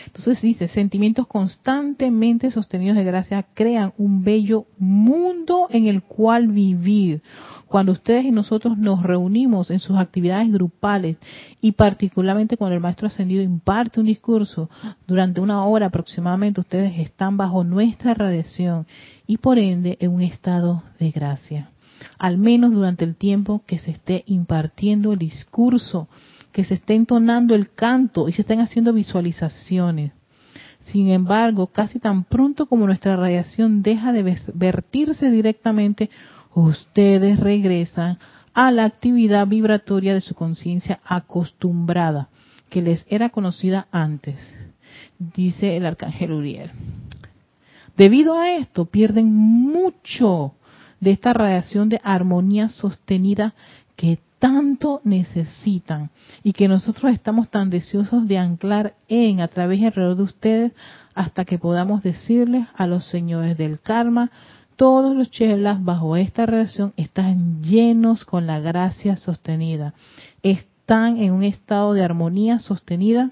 [0.07, 7.23] Entonces dice, sentimientos constantemente sostenidos de gracia crean un bello mundo en el cual vivir.
[7.67, 11.19] Cuando ustedes y nosotros nos reunimos en sus actividades grupales
[11.61, 14.71] y particularmente cuando el maestro ascendido imparte un discurso
[15.07, 18.87] durante una hora aproximadamente, ustedes están bajo nuestra radiación
[19.27, 21.71] y por ende en un estado de gracia.
[22.19, 26.09] Al menos durante el tiempo que se esté impartiendo el discurso
[26.57, 30.13] que se esté entonando el canto y se estén haciendo visualizaciones.
[30.87, 36.09] Sin embargo, casi tan pronto como nuestra radiación deja de vertirse directamente,
[36.55, 38.17] ustedes regresan
[38.55, 42.31] a la actividad vibratoria de su conciencia acostumbrada,
[42.71, 44.39] que les era conocida antes,
[45.19, 46.71] dice el arcángel Uriel.
[47.99, 50.55] Debido a esto, pierden mucho
[51.01, 53.53] de esta radiación de armonía sostenida
[53.95, 56.11] que tanto necesitan
[56.43, 60.73] y que nosotros estamos tan deseosos de anclar en a través y alrededor de ustedes
[61.15, 64.31] hasta que podamos decirles a los señores del karma,
[64.77, 69.95] todos los chelas bajo esta relación están llenos con la gracia sostenida,
[70.43, 73.31] están en un estado de armonía sostenida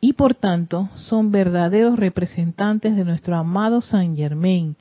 [0.00, 4.76] y por tanto son verdaderos representantes de nuestro amado San Germain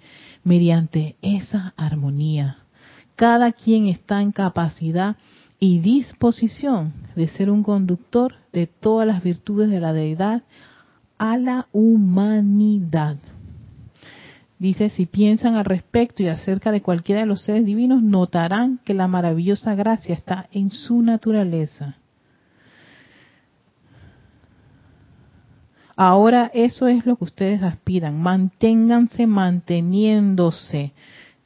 [0.46, 2.59] mediante esa armonía
[3.20, 5.18] cada quien está en capacidad
[5.60, 10.44] y disposición de ser un conductor de todas las virtudes de la deidad
[11.18, 13.18] a la humanidad.
[14.58, 18.94] Dice, si piensan al respecto y acerca de cualquiera de los seres divinos, notarán que
[18.94, 21.98] la maravillosa gracia está en su naturaleza.
[25.98, 28.22] Ahora eso es lo que ustedes aspiran.
[28.22, 30.94] Manténganse manteniéndose.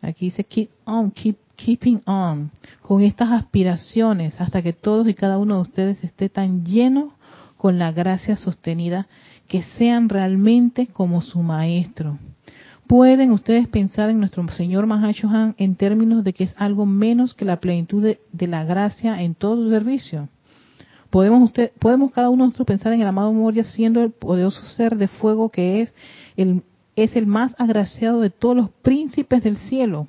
[0.03, 2.51] Aquí dice keep on, keep keeping on,
[2.81, 7.13] con estas aspiraciones hasta que todos y cada uno de ustedes esté tan lleno
[7.57, 9.07] con la gracia sostenida
[9.47, 12.17] que sean realmente como su maestro.
[12.87, 17.45] ¿Pueden ustedes pensar en nuestro Señor Mahashohan en términos de que es algo menos que
[17.45, 20.27] la plenitud de, de la gracia en todo su servicio?
[21.09, 24.65] Podemos, usted, podemos cada uno de nosotros pensar en el amado Moria siendo el poderoso
[24.65, 25.93] ser de fuego que es
[26.35, 26.63] el,
[26.95, 30.07] es el más agraciado de todos los príncipes del cielo.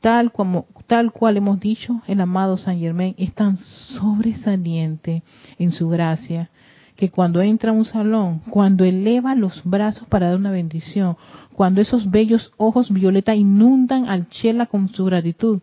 [0.00, 5.22] Tal, como, tal cual hemos dicho, el amado San Germain es tan sobresaliente
[5.58, 6.50] en su gracia
[6.98, 11.16] que cuando entra a un salón, cuando eleva los brazos para dar una bendición,
[11.54, 15.60] cuando esos bellos ojos violeta inundan al chela con su gratitud,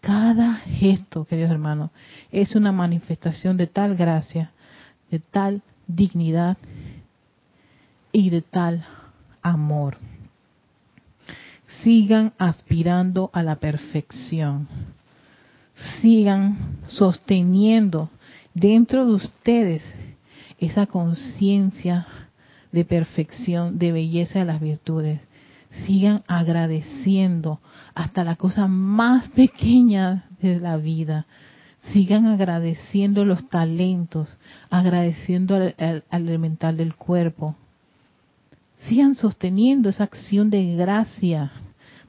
[0.00, 1.90] cada gesto, queridos hermanos,
[2.30, 4.52] es una manifestación de tal gracia,
[5.10, 6.58] de tal dignidad
[8.12, 8.84] y de tal
[9.42, 9.96] amor.
[11.82, 14.68] Sigan aspirando a la perfección.
[16.00, 18.10] Sigan sosteniendo
[18.54, 19.84] dentro de ustedes
[20.58, 22.06] esa conciencia
[22.72, 25.20] de perfección, de belleza de las virtudes.
[25.86, 27.60] Sigan agradeciendo
[27.94, 31.26] hasta la cosa más pequeña de la vida.
[31.92, 34.38] Sigan agradeciendo los talentos,
[34.70, 37.54] agradeciendo al, al, elemental del cuerpo.
[38.88, 41.52] Sigan sosteniendo esa acción de gracia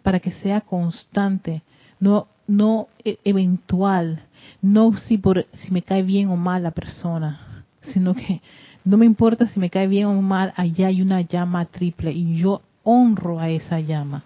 [0.08, 1.64] para que sea constante,
[1.99, 4.22] no no e, eventual,
[4.62, 8.39] no si por si me cae bien o mal la persona, sino que
[8.86, 12.38] no me importa si me cae bien o mal, allá hay una llama triple y
[12.38, 14.24] yo honro a esa llama.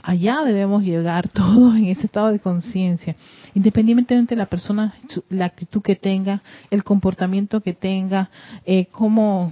[0.00, 3.16] Allá debemos llegar todos en ese estado de conciencia,
[3.52, 4.94] independientemente de la persona,
[5.28, 8.30] la actitud que tenga, el comportamiento que tenga,
[8.64, 9.50] eh, como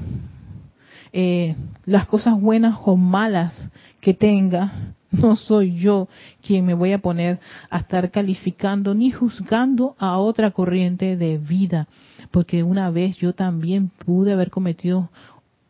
[1.12, 3.52] eh, las cosas buenas o malas
[4.00, 6.08] que tenga, no soy yo
[6.42, 7.40] quien me voy a poner
[7.70, 11.88] a estar calificando ni juzgando a otra corriente de vida
[12.34, 15.08] porque una vez yo también pude haber cometido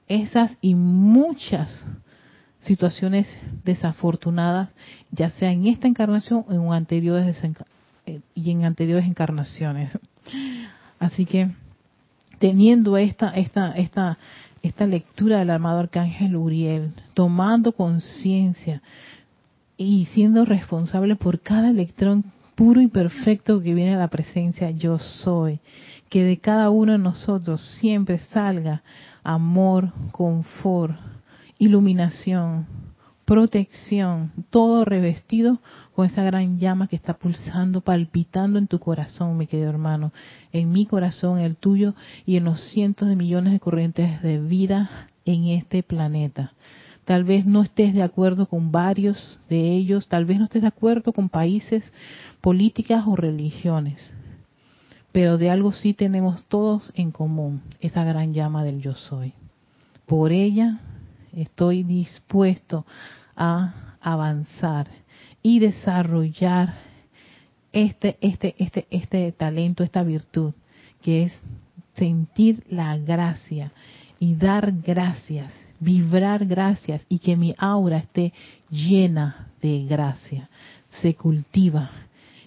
[0.09, 1.85] esas y muchas
[2.61, 3.29] situaciones
[3.65, 4.71] desafortunadas,
[5.11, 7.37] ya sea en esta encarnación o en anteriores
[8.07, 9.93] eh, y en anteriores encarnaciones.
[10.99, 11.51] Así que
[12.39, 14.17] teniendo esta esta esta
[14.63, 18.81] esta lectura del amado arcángel Uriel, tomando conciencia
[19.77, 24.99] y siendo responsable por cada electrón puro y perfecto que viene a la presencia yo
[24.99, 25.61] soy
[26.09, 28.83] que de cada uno de nosotros siempre salga
[29.25, 30.97] amor, confort,
[31.59, 32.67] iluminación,
[33.25, 35.59] protección, todo revestido
[35.95, 40.13] con esa gran llama que está pulsando, palpitando en tu corazón, mi querido hermano,
[40.53, 41.95] en mi corazón, el tuyo
[42.27, 46.53] y en los cientos de millones de corrientes de vida en este planeta.
[47.05, 50.69] Tal vez no estés de acuerdo con varios de ellos, tal vez no estés de
[50.69, 51.93] acuerdo con países,
[52.41, 54.15] políticas o religiones,
[55.13, 59.35] pero de algo sí tenemos todos en común, esa gran llama del yo soy.
[60.07, 60.81] Por ella
[61.37, 62.87] estoy dispuesto
[63.37, 64.89] a avanzar
[65.43, 66.75] y desarrollar
[67.73, 70.53] este, este, este, este talento, esta virtud,
[71.03, 71.33] que es
[71.97, 73.73] sentir la gracia
[74.19, 75.53] y dar gracias,
[75.85, 78.33] vibrar gracias y que mi aura esté
[78.71, 80.49] llena de gracia.
[81.03, 81.91] Se cultiva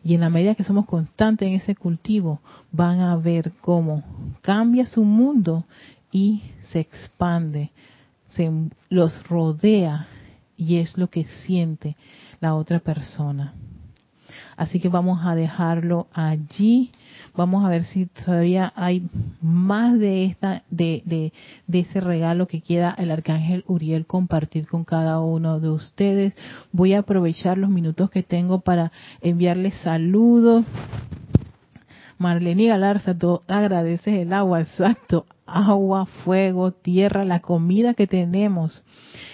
[0.08, 2.40] y en la medida que somos constantes en ese cultivo,
[2.72, 4.04] van a ver cómo
[4.42, 5.66] cambia su mundo
[6.14, 7.72] y se expande,
[8.30, 8.50] se
[8.90, 10.08] los rodea
[10.56, 11.98] y es lo que siente
[12.40, 13.54] la otra persona.
[14.56, 16.92] Así que vamos a dejarlo allí.
[17.38, 19.08] Vamos a ver si todavía hay
[19.44, 21.34] más de esta, de, de,
[21.68, 26.34] de ese regalo que quiera el arcángel Uriel compartir con cada uno de ustedes.
[26.72, 30.66] Voy a aprovechar los minutos que tengo para enviarles saludos.
[32.18, 33.16] Marlene Galarza,
[33.48, 38.84] agradeces el agua, exacto, agua, fuego, tierra, la comida que tenemos.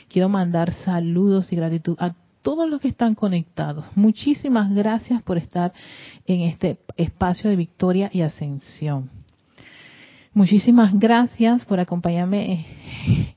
[0.10, 3.86] Quiero mandar saludos y gratitud a todos los que están conectados.
[3.96, 5.74] Muchísimas gracias por estar
[6.28, 9.10] en este espacio de victoria y ascensión.
[10.36, 12.66] Muchísimas gracias por acompañarme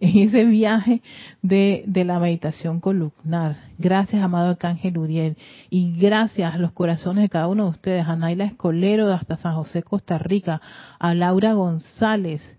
[0.00, 1.02] en ese viaje
[1.42, 3.57] de, la meditación columnar.
[3.78, 5.36] Gracias, amado Arcángel Uriel.
[5.68, 9.54] Y gracias a los corazones de cada uno de ustedes, a Naila Escolero hasta San
[9.54, 10.62] José, Costa Rica,
[10.98, 12.59] a Laura González,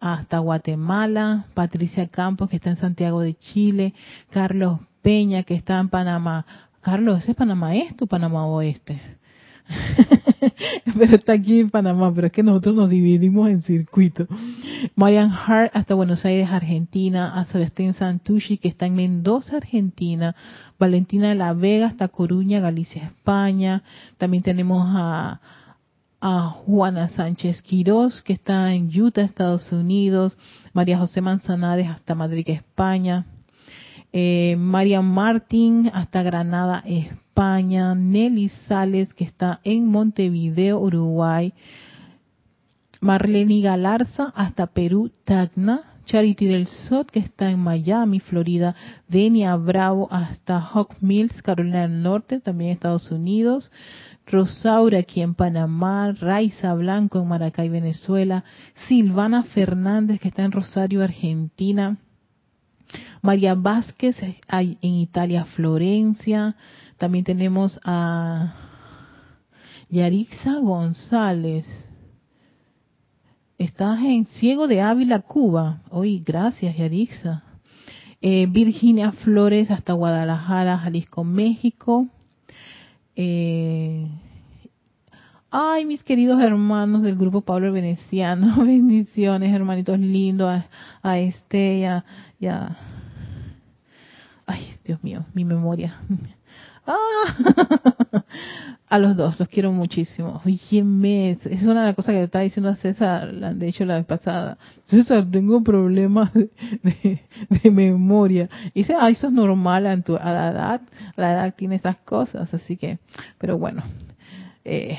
[0.00, 3.94] hasta Guatemala, Patricia Campos, que está en Santiago de Chile,
[4.30, 6.46] Carlos Peña, que está en Panamá.
[6.80, 9.00] Carlos, ¿ese es Panamá Este o Panamá Oeste?
[10.98, 14.26] pero está aquí en Panamá, pero es que nosotros nos dividimos en circuito.
[14.94, 20.34] Marian Hart hasta Buenos Aires, Argentina, a Sebastián Santucci que está en Mendoza, Argentina,
[20.78, 23.82] Valentina de la Vega hasta Coruña, Galicia, España.
[24.16, 25.40] También tenemos a,
[26.20, 30.38] a Juana Sánchez Quirós que está en Utah, Estados Unidos,
[30.72, 33.26] María José Manzanares hasta Madrid, España
[34.12, 41.52] eh, María Martín hasta Granada, España, Nelly Sales que está en Montevideo, Uruguay,
[43.00, 45.94] Marlene Galarza hasta Perú, Tacna.
[46.08, 48.74] Charity del Sot, que está en Miami, Florida.
[49.08, 53.70] Denia Bravo hasta Hawk Mills, Carolina del Norte, también Estados Unidos.
[54.26, 58.44] Rosaura aquí en Panamá, Raiza Blanco en Maracay, Venezuela,
[58.88, 61.98] Silvana Fernández que está en Rosario, Argentina,
[63.22, 66.56] María Vázquez en Italia, Florencia,
[66.96, 68.54] también tenemos a
[69.88, 71.66] Yarixa González.
[73.56, 75.82] Estás en Ciego de Ávila, Cuba.
[75.90, 77.42] Hoy, gracias, Yarixa.
[78.20, 82.08] Eh, Virginia Flores hasta Guadalajara, Jalisco, México.
[83.14, 84.08] Eh,
[85.50, 90.66] ay, mis queridos hermanos del grupo Pablo Veneciano, bendiciones, hermanitos lindos, a,
[91.02, 91.86] a este,
[92.38, 92.76] ya.
[94.46, 95.96] Ay, Dios mío, mi memoria.
[96.90, 98.24] Ah,
[98.88, 100.40] a los dos, los quiero muchísimo.
[100.46, 103.96] Oye, es una de las cosas que le estaba diciendo a César, de hecho la
[103.96, 104.56] vez pasada.
[104.86, 107.20] César, tengo problemas de,
[107.70, 108.48] memoria.
[108.72, 110.80] Y dice, ah, eso es normal a tu la edad,
[111.16, 112.98] la edad tiene esas cosas, así que,
[113.36, 113.82] pero bueno.
[114.64, 114.96] Eh,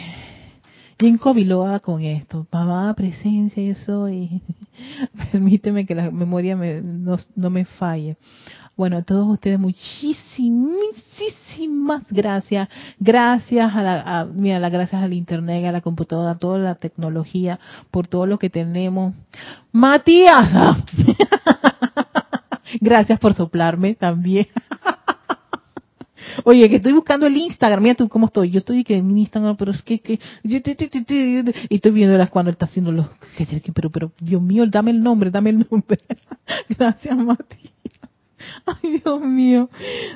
[1.00, 2.45] bien cobiloa con esto.
[2.52, 4.41] Mamá, presencia, yo soy.
[5.32, 8.18] Permíteme que la memoria me, no, no me falle.
[8.76, 10.18] Bueno, a todos ustedes muchísimas
[12.12, 12.70] gracias.
[13.00, 17.60] Gracias a la, mira, las gracias al internet, a la computadora, a toda la tecnología,
[17.91, 19.14] por todo lo que tenemos.
[19.72, 20.78] Matías,
[22.80, 24.47] gracias por soplarme también.
[26.43, 28.51] Oye, que estoy buscando el Instagram, mira tú cómo estoy.
[28.51, 32.65] Yo estoy que en Instagram, pero es que, que y estoy viendo las cuando está
[32.65, 33.07] haciendo los,
[33.73, 35.97] pero, pero, Dios mío, dame el nombre, dame el nombre.
[36.69, 37.71] Gracias, Mati.
[38.65, 39.69] Ay, Dios mío.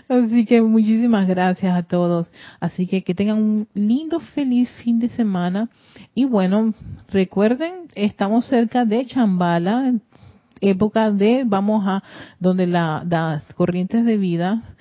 [0.07, 2.31] Así que muchísimas gracias a todos.
[2.59, 5.69] Así que que tengan un lindo, feliz fin de semana.
[6.15, 6.73] Y bueno,
[7.09, 9.93] recuerden, estamos cerca de Chambala,
[10.61, 12.03] época de, vamos a,
[12.39, 14.72] donde la, las corrientes de vida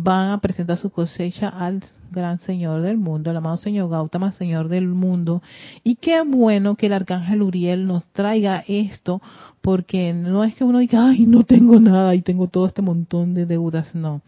[0.00, 1.82] van a presentar su cosecha al
[2.12, 5.42] gran Señor del mundo, el amado Señor Gautama, Señor del mundo.
[5.82, 9.20] Y qué bueno que el Arcángel Uriel nos traiga esto,
[9.60, 13.34] porque no es que uno diga, ay, no tengo nada y tengo todo este montón
[13.34, 14.22] de deudas, no.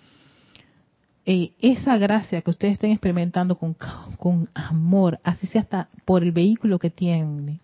[1.24, 3.76] Eh, esa gracia que ustedes estén experimentando con,
[4.18, 7.60] con amor, así sea hasta por el vehículo que tienen,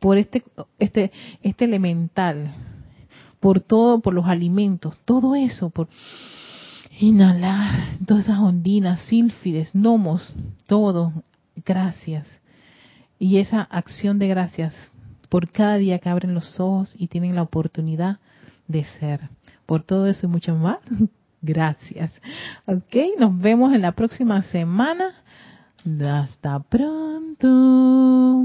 [0.00, 0.42] por este,
[0.80, 2.52] este, este elemental,
[3.38, 5.86] por todo, por los alimentos, todo eso, por
[7.00, 10.34] Inhalar todas esas ondinas, sílfides, gnomos,
[10.66, 11.12] todo.
[11.64, 12.28] Gracias.
[13.18, 14.74] Y esa acción de gracias
[15.28, 18.18] por cada día que abren los ojos y tienen la oportunidad
[18.68, 19.28] de ser.
[19.66, 20.78] Por todo eso y mucho más,
[21.42, 22.12] gracias.
[22.66, 25.12] Ok, nos vemos en la próxima semana.
[26.00, 28.44] Hasta pronto.